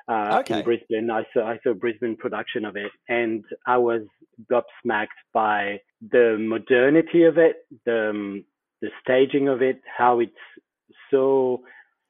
Uh, 0.09 0.39
Okay. 0.41 0.59
In 0.59 0.65
Brisbane, 0.65 1.11
I 1.11 1.23
saw 1.33 1.47
I 1.47 1.59
saw 1.63 1.71
a 1.71 1.75
Brisbane 1.75 2.17
production 2.17 2.65
of 2.65 2.77
it, 2.77 2.93
and 3.09 3.45
I 3.67 3.79
was 3.79 4.03
gobsmacked 4.51 5.21
by 5.33 5.81
the 6.11 6.37
modernity 6.39 7.25
of 7.25 7.39
it, 7.39 7.57
the 7.87 8.11
um, 8.11 8.45
the 8.83 8.91
staging 9.03 9.49
of 9.49 9.63
it, 9.63 9.81
how 9.99 10.21
it's 10.21 10.33
so 11.11 11.63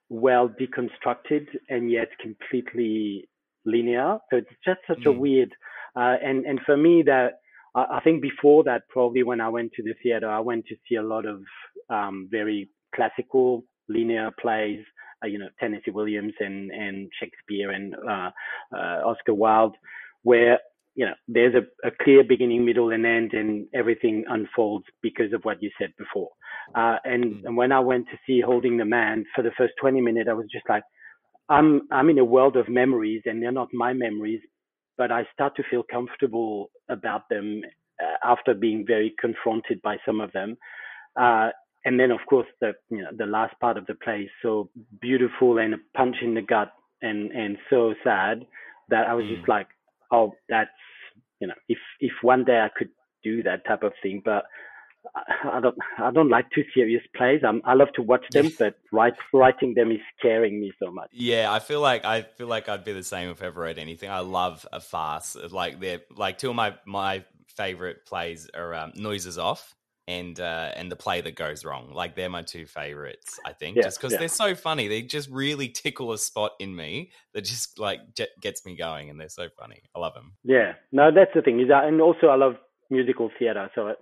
well 0.09 0.49
deconstructed 0.49 1.47
and 1.69 1.91
yet 1.91 2.09
completely 2.21 3.29
linear. 3.65 4.19
So 4.31 4.37
it's 4.39 4.51
just 4.65 4.81
such 4.87 5.05
a 5.07 5.11
Mm. 5.13 5.19
weird. 5.19 5.53
Uh, 5.97 6.17
and 6.23 6.45
and 6.47 6.61
for 6.67 6.77
me, 6.77 7.03
that 7.03 7.35
I 7.75 7.83
I 7.99 8.01
think 8.05 8.23
before 8.23 8.65
that, 8.65 8.83
probably 8.89 9.23
when 9.23 9.41
I 9.41 9.49
went 9.49 9.73
to 9.75 9.83
the 9.83 9.95
theater, 10.03 10.29
I 10.29 10.41
went 10.41 10.67
to 10.67 10.77
see 10.89 10.97
a 10.97 11.03
lot 11.15 11.25
of 11.27 11.39
um, 11.91 12.29
very 12.31 12.69
classical 12.95 13.65
linear 13.89 14.31
plays, 14.41 14.81
uh, 15.23 15.27
you 15.27 15.39
know, 15.39 15.49
Tennessee 15.61 15.91
Williams 15.91 16.35
and, 16.41 16.71
and 16.71 17.11
Shakespeare 17.21 17.71
and 17.71 17.95
uh, 18.09 18.31
uh, 18.77 19.01
Oscar 19.07 19.35
Wilde, 19.35 19.77
where, 20.23 20.59
you 20.95 21.07
know, 21.07 21.15
there's 21.29 21.55
a, 21.55 21.87
a 21.87 21.91
clear 22.03 22.23
beginning, 22.25 22.65
middle, 22.65 22.91
and 22.93 23.05
end, 23.05 23.33
and 23.33 23.67
everything 23.75 24.25
unfolds 24.29 24.87
because 25.03 25.33
of 25.33 25.43
what 25.43 25.63
you 25.63 25.71
said 25.79 25.93
before. 25.99 26.31
Uh, 26.75 26.97
and, 27.05 27.25
Mm. 27.25 27.45
and 27.47 27.57
when 27.57 27.73
I 27.73 27.81
went 27.81 28.07
to 28.07 28.19
see 28.27 28.41
Holding 28.41 28.77
the 28.79 28.85
Man 28.85 29.25
for 29.35 29.43
the 29.43 29.51
first 29.59 29.75
20 29.81 30.01
minutes, 30.01 30.29
I 30.31 30.35
was 30.35 30.47
just 30.53 30.69
like, 30.69 30.85
I'm, 31.49 31.83
I'm 31.91 32.09
in 32.09 32.19
a 32.19 32.25
world 32.25 32.57
of 32.57 32.69
memories, 32.69 33.23
and 33.27 33.43
they're 33.43 33.53
not 33.53 33.69
my 33.75 33.93
memories, 33.93 34.41
but 34.97 35.13
I 35.13 35.27
start 35.33 35.57
to 35.57 35.63
feel 35.71 35.83
comfortable 35.91 36.71
about 36.89 37.23
them 37.29 37.61
uh, 38.03 38.17
after 38.33 38.55
being 38.55 38.85
very 38.87 39.15
confronted 39.21 39.83
by 39.83 39.97
some 40.07 40.21
of 40.21 40.33
them. 40.33 40.57
Uh, 41.21 41.51
and 41.85 42.01
then, 42.01 42.11
of 42.11 42.21
course, 42.29 42.47
the 42.61 42.73
you 42.91 43.03
know 43.03 43.11
the 43.17 43.27
last 43.27 43.59
part 43.61 43.77
of 43.77 43.87
the 43.87 43.95
play 43.95 44.23
is 44.23 44.31
so 44.43 44.71
beautiful 45.01 45.59
and 45.59 45.75
a 45.75 45.79
punch 45.95 46.17
in 46.23 46.35
the 46.35 46.43
gut 46.43 46.73
and 47.03 47.31
and 47.33 47.59
so 47.69 47.95
sad 48.03 48.47
that 48.89 49.07
I 49.07 49.15
was 49.15 49.27
just 49.27 49.49
like, 49.49 49.69
oh, 50.11 50.33
that's 50.49 50.71
you 51.41 51.49
know, 51.49 51.55
if 51.69 51.79
if 52.01 52.13
one 52.23 52.45
day 52.45 52.61
I 52.61 52.71
could 52.77 52.89
do 53.23 53.43
that 53.43 53.67
type 53.67 53.83
of 53.83 53.93
thing, 54.03 54.23
but 54.25 54.45
I 55.15 55.57
I 55.57 55.61
don't 55.61 55.77
I 55.99 56.11
don't 56.11 56.31
like 56.31 56.51
too 56.53 56.65
serious 56.75 57.03
plays. 57.15 57.43
I'm, 57.47 57.61
I 57.67 57.75
love 57.75 57.93
to 57.97 58.03
watch 58.03 58.25
them, 58.31 58.51
but 58.59 58.77
write, 58.91 59.15
writing 59.35 59.75
them 59.75 59.91
is 59.91 60.01
scaring 60.19 60.61
me 60.61 60.73
so 60.83 60.91
much. 60.91 61.11
Yeah, 61.13 61.53
I 61.53 61.59
feel 61.59 61.81
like 61.81 62.07
I 62.07 62.23
feel 62.23 62.47
like 62.47 62.71
I'd 62.71 62.85
be 62.85 62.93
the 62.93 63.03
same 63.03 63.29
if 63.29 63.43
I 63.43 63.47
ever 63.47 63.61
read 63.61 63.79
anything. 63.79 64.09
I 64.09 64.21
love 64.21 64.67
a 64.73 64.81
farce. 64.81 65.37
Like 65.51 65.81
they're 65.81 66.01
like 66.17 66.39
two 66.39 66.49
of 66.49 66.57
my 66.57 66.77
my 66.87 67.25
favorite 67.57 68.07
plays 68.07 68.49
are 68.55 68.75
um, 68.75 68.93
Noises 68.95 69.37
Off 69.37 69.75
and 70.07 70.39
uh, 70.39 70.71
and 70.77 70.91
the 70.91 70.97
play 70.97 71.21
that 71.23 71.35
goes 71.35 71.65
wrong. 71.65 71.93
Like 71.93 72.15
they're 72.15 72.29
my 72.29 72.43
two 72.43 72.67
favorites. 72.67 73.39
I 73.45 73.53
think 73.53 73.77
Yeah, 73.77 73.85
just 73.85 73.99
because 73.99 74.13
yeah. 74.13 74.19
they're 74.19 74.29
so 74.29 74.55
funny. 74.55 74.89
They 74.89 75.03
just 75.03 75.31
really 75.31 75.69
tickle 75.69 76.13
a 76.13 76.19
spot 76.19 76.53
in 76.59 76.75
me 76.75 77.11
that 77.33 77.43
just 77.43 77.79
like 77.79 78.15
j- 78.15 78.29
gets 78.41 78.67
me 78.67 78.77
going, 78.77 79.11
and 79.11 79.19
they're 79.19 79.29
so 79.29 79.49
funny. 79.59 79.83
I 79.95 79.99
love 80.01 80.15
them. 80.15 80.33
Yeah, 80.45 80.75
no, 80.93 81.11
that's 81.11 81.31
the 81.35 81.43
thing. 81.43 81.61
Is 81.61 81.69
that, 81.69 81.85
and 81.85 82.01
also 82.01 82.27
I 82.29 82.37
love 82.37 82.57
musical 82.91 83.31
theater. 83.39 83.71
So 83.75 83.95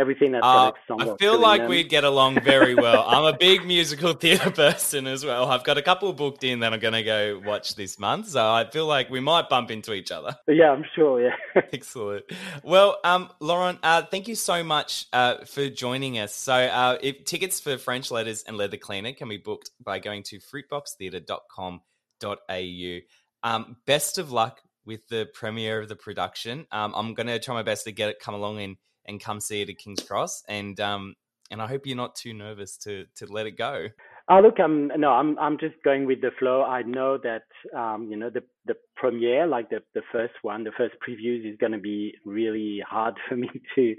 everything 0.00 0.32
that's 0.32 0.44
Uh. 0.44 0.72
I 0.98 1.16
feel 1.18 1.38
like 1.38 1.68
we'd 1.68 1.88
get 1.88 2.04
along 2.04 2.40
very 2.40 2.74
well. 2.74 3.04
I'm 3.06 3.24
a 3.24 3.36
big 3.38 3.64
musical 3.66 4.14
theatre 4.14 4.50
person 4.64 5.06
as 5.06 5.24
well. 5.24 5.50
I've 5.50 5.64
got 5.64 5.78
a 5.78 5.82
couple 5.82 6.12
booked 6.12 6.42
in 6.42 6.60
that 6.60 6.72
I'm 6.72 6.80
going 6.80 6.94
to 6.94 7.02
go 7.02 7.40
watch 7.44 7.74
this 7.74 7.98
month, 7.98 8.28
so 8.28 8.40
I 8.40 8.68
feel 8.70 8.86
like 8.86 9.10
we 9.10 9.20
might 9.20 9.48
bump 9.48 9.70
into 9.70 9.92
each 9.92 10.10
other. 10.10 10.36
Yeah, 10.60 10.72
I'm 10.72 10.84
sure. 10.94 11.22
Yeah. 11.22 11.34
Excellent. 11.72 12.24
Well, 12.64 12.98
um, 13.04 13.30
Laurent, 13.40 13.78
uh, 13.82 14.02
thank 14.02 14.28
you 14.28 14.34
so 14.34 14.64
much 14.64 15.06
uh, 15.12 15.44
for 15.44 15.68
joining 15.68 16.18
us. 16.18 16.34
So, 16.34 16.52
uh, 16.52 16.98
if 17.00 17.24
tickets 17.24 17.60
for 17.60 17.78
French 17.78 18.10
Letters 18.10 18.42
and 18.46 18.56
Leather 18.56 18.76
Cleaner 18.76 19.12
can 19.12 19.28
be 19.28 19.36
booked 19.36 19.70
by 19.82 20.00
going 20.00 20.24
to 20.24 20.38
fruitboxtheatre.com.au. 20.38 22.98
Um, 23.42 23.76
best 23.86 24.18
of 24.18 24.32
luck 24.32 24.60
with 24.84 25.06
the 25.08 25.28
premiere 25.32 25.80
of 25.80 25.88
the 25.88 25.96
production. 25.96 26.66
Um, 26.72 26.92
I'm 26.96 27.14
going 27.14 27.28
to 27.28 27.38
try 27.38 27.54
my 27.54 27.62
best 27.62 27.84
to 27.84 27.92
get 27.92 28.08
it 28.08 28.18
come 28.18 28.34
along 28.34 28.60
and, 28.60 28.76
and 29.06 29.20
come 29.20 29.40
see 29.40 29.62
it 29.62 29.68
at 29.68 29.78
King's 29.78 30.02
Cross, 30.02 30.44
and 30.48 30.78
um, 30.80 31.14
and 31.50 31.60
I 31.60 31.66
hope 31.66 31.86
you're 31.86 31.96
not 31.96 32.14
too 32.14 32.32
nervous 32.32 32.76
to 32.78 33.06
to 33.16 33.26
let 33.26 33.46
it 33.46 33.56
go. 33.56 33.88
Oh 34.28 34.40
look, 34.40 34.60
I'm 34.60 34.88
no, 34.96 35.10
I'm 35.10 35.38
I'm 35.38 35.58
just 35.58 35.74
going 35.84 36.06
with 36.06 36.20
the 36.20 36.30
flow. 36.38 36.62
I 36.62 36.82
know 36.82 37.18
that 37.18 37.42
um, 37.76 38.08
you 38.10 38.16
know 38.16 38.30
the 38.30 38.42
the 38.66 38.74
premiere, 38.96 39.46
like 39.46 39.70
the 39.70 39.82
the 39.94 40.02
first 40.12 40.34
one, 40.42 40.64
the 40.64 40.72
first 40.76 40.94
previews 41.06 41.50
is 41.50 41.58
going 41.58 41.72
to 41.72 41.78
be 41.78 42.14
really 42.24 42.80
hard 42.88 43.14
for 43.28 43.36
me 43.36 43.50
to 43.74 43.96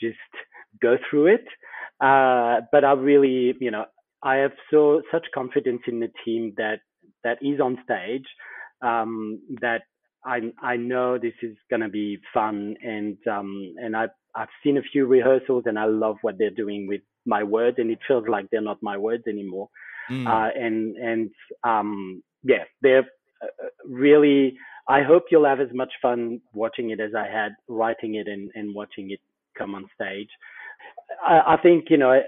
just 0.00 0.18
go 0.82 0.96
through 1.08 1.34
it. 1.34 1.44
Uh, 2.00 2.60
but 2.72 2.84
I 2.84 2.92
really, 2.92 3.54
you 3.60 3.70
know, 3.70 3.84
I 4.22 4.36
have 4.36 4.52
so 4.70 5.02
such 5.10 5.26
confidence 5.34 5.82
in 5.86 6.00
the 6.00 6.10
team 6.24 6.54
that 6.56 6.80
that 7.24 7.38
is 7.42 7.60
on 7.60 7.78
stage 7.84 8.26
um, 8.82 9.40
that 9.60 9.82
I 10.24 10.40
I 10.62 10.76
know 10.76 11.18
this 11.18 11.34
is 11.42 11.56
going 11.70 11.80
to 11.80 11.88
be 11.88 12.18
fun 12.34 12.76
and 12.82 13.16
um, 13.26 13.74
and 13.78 13.96
I 13.96 14.08
I've 14.34 14.48
seen 14.62 14.78
a 14.78 14.82
few 14.82 15.06
rehearsals 15.06 15.64
and 15.66 15.78
I 15.78 15.84
love 15.86 16.16
what 16.22 16.38
they're 16.38 16.50
doing 16.50 16.86
with 16.86 17.02
my 17.26 17.42
words 17.42 17.78
and 17.78 17.90
it 17.90 17.98
feels 18.06 18.28
like 18.28 18.46
they're 18.50 18.60
not 18.60 18.82
my 18.82 18.96
words 18.96 19.24
anymore. 19.26 19.68
Mm. 20.10 20.26
Uh, 20.26 20.50
and 20.58 20.96
and 20.96 21.30
um, 21.64 22.22
yeah, 22.42 22.64
they're 22.82 23.06
uh, 23.42 23.46
really. 23.86 24.56
I 24.88 25.02
hope 25.02 25.24
you'll 25.30 25.44
have 25.44 25.60
as 25.60 25.72
much 25.72 25.92
fun 26.02 26.40
watching 26.52 26.90
it 26.90 27.00
as 27.00 27.14
I 27.14 27.26
had 27.28 27.52
writing 27.68 28.16
it 28.16 28.26
and, 28.26 28.50
and 28.54 28.74
watching 28.74 29.10
it 29.12 29.20
come 29.56 29.74
on 29.74 29.88
stage. 29.94 30.30
I, 31.24 31.54
I 31.54 31.56
think 31.62 31.86
you 31.90 31.96
know. 31.96 32.22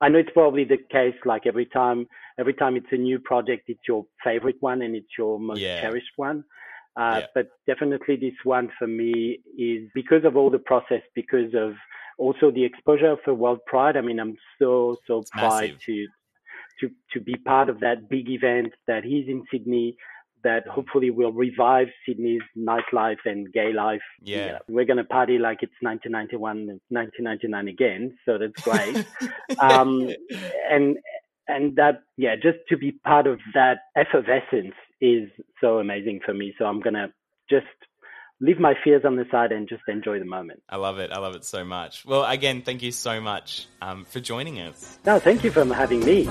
I 0.00 0.08
know 0.08 0.18
it's 0.18 0.30
probably 0.34 0.64
the 0.64 0.78
case. 0.90 1.14
Like 1.24 1.46
every 1.46 1.66
time, 1.66 2.08
every 2.36 2.54
time 2.54 2.74
it's 2.74 2.90
a 2.90 2.96
new 2.96 3.20
project, 3.20 3.68
it's 3.68 3.86
your 3.86 4.04
favorite 4.24 4.56
one 4.58 4.82
and 4.82 4.96
it's 4.96 5.16
your 5.16 5.38
most 5.38 5.60
Yeah. 5.60 5.80
cherished 5.80 6.10
one. 6.16 6.42
Uh, 6.96 7.20
Yeah. 7.20 7.26
But 7.34 7.48
definitely, 7.66 8.16
this 8.16 8.34
one 8.44 8.70
for 8.78 8.86
me 8.86 9.40
is 9.58 9.88
because 9.94 10.24
of 10.24 10.36
all 10.36 10.50
the 10.50 10.58
process, 10.58 11.02
because 11.14 11.54
of 11.54 11.74
also 12.18 12.50
the 12.50 12.64
exposure 12.64 13.16
for 13.24 13.34
World 13.34 13.60
Pride. 13.66 13.96
I 13.96 14.00
mean, 14.02 14.20
I'm 14.20 14.36
so 14.58 14.96
so 15.06 15.22
proud 15.32 15.62
massive. 15.62 15.80
to 15.86 16.06
to 16.80 16.90
to 17.12 17.20
be 17.20 17.34
part 17.36 17.68
of 17.68 17.80
that 17.80 18.08
big 18.08 18.28
event 18.28 18.72
that 18.86 19.04
is 19.04 19.28
in 19.28 19.44
Sydney. 19.50 19.96
That 20.44 20.66
hopefully 20.66 21.10
will 21.10 21.30
revive 21.32 21.86
Sydney's 22.04 22.42
nightlife 22.58 23.20
and 23.24 23.52
gay 23.52 23.72
life. 23.72 24.02
Yeah. 24.20 24.58
we're 24.68 24.84
gonna 24.84 25.04
party 25.04 25.38
like 25.38 25.62
it's 25.62 25.80
1991 25.80 26.68
and 26.68 26.80
1999 26.88 27.68
again, 27.68 28.18
so 28.24 28.38
that's 28.38 28.60
great. 28.62 29.06
um, 29.60 30.10
and 30.68 30.98
and 31.46 31.76
that 31.76 32.02
yeah, 32.16 32.34
just 32.34 32.58
to 32.70 32.76
be 32.76 32.90
part 32.90 33.28
of 33.28 33.38
that 33.54 33.78
effervescence 33.96 34.74
is 35.02 35.28
so 35.60 35.78
amazing 35.78 36.20
for 36.24 36.32
me. 36.32 36.54
So 36.58 36.64
I'm 36.64 36.80
gonna 36.80 37.12
just 37.50 37.66
leave 38.40 38.58
my 38.58 38.74
fears 38.82 39.02
on 39.04 39.16
the 39.16 39.24
side 39.30 39.52
and 39.52 39.68
just 39.68 39.82
enjoy 39.88 40.18
the 40.18 40.24
moment. 40.24 40.62
I 40.68 40.76
love 40.76 40.98
it. 40.98 41.12
I 41.12 41.18
love 41.18 41.34
it 41.34 41.44
so 41.44 41.64
much. 41.64 42.04
Well, 42.06 42.24
again, 42.24 42.62
thank 42.62 42.82
you 42.82 42.92
so 42.92 43.20
much 43.20 43.66
um, 43.82 44.04
for 44.04 44.20
joining 44.20 44.60
us. 44.60 44.98
No, 45.04 45.18
thank 45.18 45.44
you 45.44 45.50
for 45.50 45.64
having 45.74 46.04
me. 46.04 46.28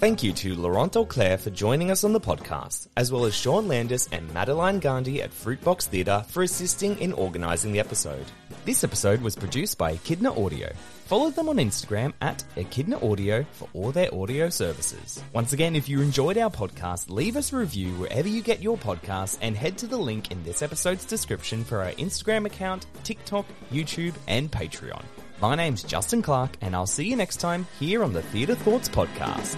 Thank 0.00 0.22
you 0.22 0.32
to 0.32 0.54
Laurent 0.54 0.92
Auclair 0.92 1.38
for 1.38 1.50
joining 1.50 1.90
us 1.90 2.04
on 2.04 2.12
the 2.12 2.20
podcast, 2.20 2.86
as 2.96 3.10
well 3.10 3.24
as 3.24 3.34
Sean 3.34 3.66
Landis 3.66 4.08
and 4.12 4.32
Madeline 4.32 4.78
Gandhi 4.78 5.20
at 5.22 5.32
Fruitbox 5.32 5.88
Theatre 5.88 6.24
for 6.28 6.44
assisting 6.44 6.96
in 7.00 7.12
organising 7.12 7.72
the 7.72 7.80
episode. 7.80 8.26
This 8.64 8.84
episode 8.84 9.20
was 9.22 9.34
produced 9.34 9.76
by 9.76 9.92
Echidna 9.92 10.30
Audio. 10.40 10.70
Follow 11.08 11.30
them 11.30 11.48
on 11.48 11.56
Instagram 11.56 12.12
at 12.20 12.44
Echidna 12.58 13.02
Audio 13.02 13.42
for 13.52 13.66
all 13.72 13.92
their 13.92 14.14
audio 14.14 14.50
services. 14.50 15.24
Once 15.32 15.54
again, 15.54 15.74
if 15.74 15.88
you 15.88 16.02
enjoyed 16.02 16.36
our 16.36 16.50
podcast, 16.50 17.08
leave 17.08 17.34
us 17.34 17.50
a 17.50 17.56
review 17.56 17.92
wherever 17.94 18.28
you 18.28 18.42
get 18.42 18.60
your 18.60 18.76
podcasts 18.76 19.38
and 19.40 19.56
head 19.56 19.78
to 19.78 19.86
the 19.86 19.96
link 19.96 20.30
in 20.30 20.44
this 20.44 20.60
episode's 20.60 21.06
description 21.06 21.64
for 21.64 21.82
our 21.82 21.92
Instagram 21.92 22.44
account, 22.44 22.84
TikTok, 23.04 23.46
YouTube, 23.72 24.12
and 24.26 24.52
Patreon. 24.52 25.02
My 25.40 25.54
name's 25.54 25.82
Justin 25.82 26.20
Clark, 26.20 26.58
and 26.60 26.76
I'll 26.76 26.86
see 26.86 27.08
you 27.08 27.16
next 27.16 27.38
time 27.38 27.66
here 27.80 28.04
on 28.04 28.12
the 28.12 28.20
Theatre 28.20 28.54
Thoughts 28.54 28.90
Podcast. 28.90 29.56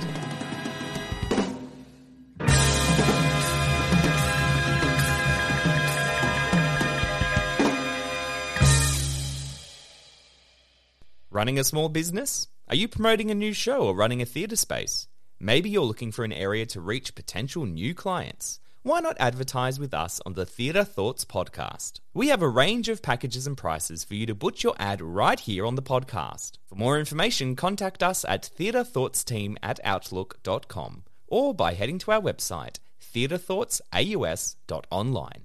Running 11.41 11.59
a 11.59 11.65
small 11.65 11.89
business? 11.89 12.49
Are 12.69 12.75
you 12.75 12.87
promoting 12.87 13.31
a 13.31 13.35
new 13.35 13.55
show 13.55 13.87
or 13.87 13.95
running 13.95 14.21
a 14.21 14.27
theatre 14.27 14.57
space? 14.57 15.09
Maybe 15.41 15.71
you're 15.71 15.87
looking 15.87 16.13
for 16.13 16.23
an 16.23 16.35
area 16.35 16.67
to 16.67 16.83
reach 16.83 17.15
potential 17.15 17.65
new 17.65 17.95
clients. 17.95 18.61
Why 18.83 19.01
not 19.01 19.17
advertise 19.19 19.81
with 19.81 19.95
us 19.95 20.21
on 20.27 20.35
the 20.35 20.45
Theatre 20.45 20.85
Thoughts 20.85 21.25
podcast? 21.25 22.01
We 22.13 22.29
have 22.29 22.43
a 22.43 22.49
range 22.49 22.91
of 22.91 23.01
packages 23.01 23.47
and 23.47 23.57
prices 23.57 24.05
for 24.05 24.17
you 24.17 24.27
to 24.27 24.35
put 24.35 24.63
your 24.63 24.75
ad 24.79 25.01
right 25.01 25.41
here 25.41 25.65
on 25.65 25.77
the 25.77 25.83
podcast. 25.83 26.59
For 26.67 26.75
more 26.75 26.99
information, 26.99 27.57
contact 27.57 28.03
us 28.03 28.23
at 28.27 28.51
theatrethoughtsteam 28.59 29.57
at 29.63 29.81
outlook.com 29.83 31.05
or 31.27 31.55
by 31.55 31.73
heading 31.73 31.97
to 32.01 32.13
our 32.13 32.21
website, 32.21 32.81
theatrethoughtsaus.online. 33.15 35.45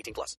18 0.00 0.14
plus. 0.14 0.36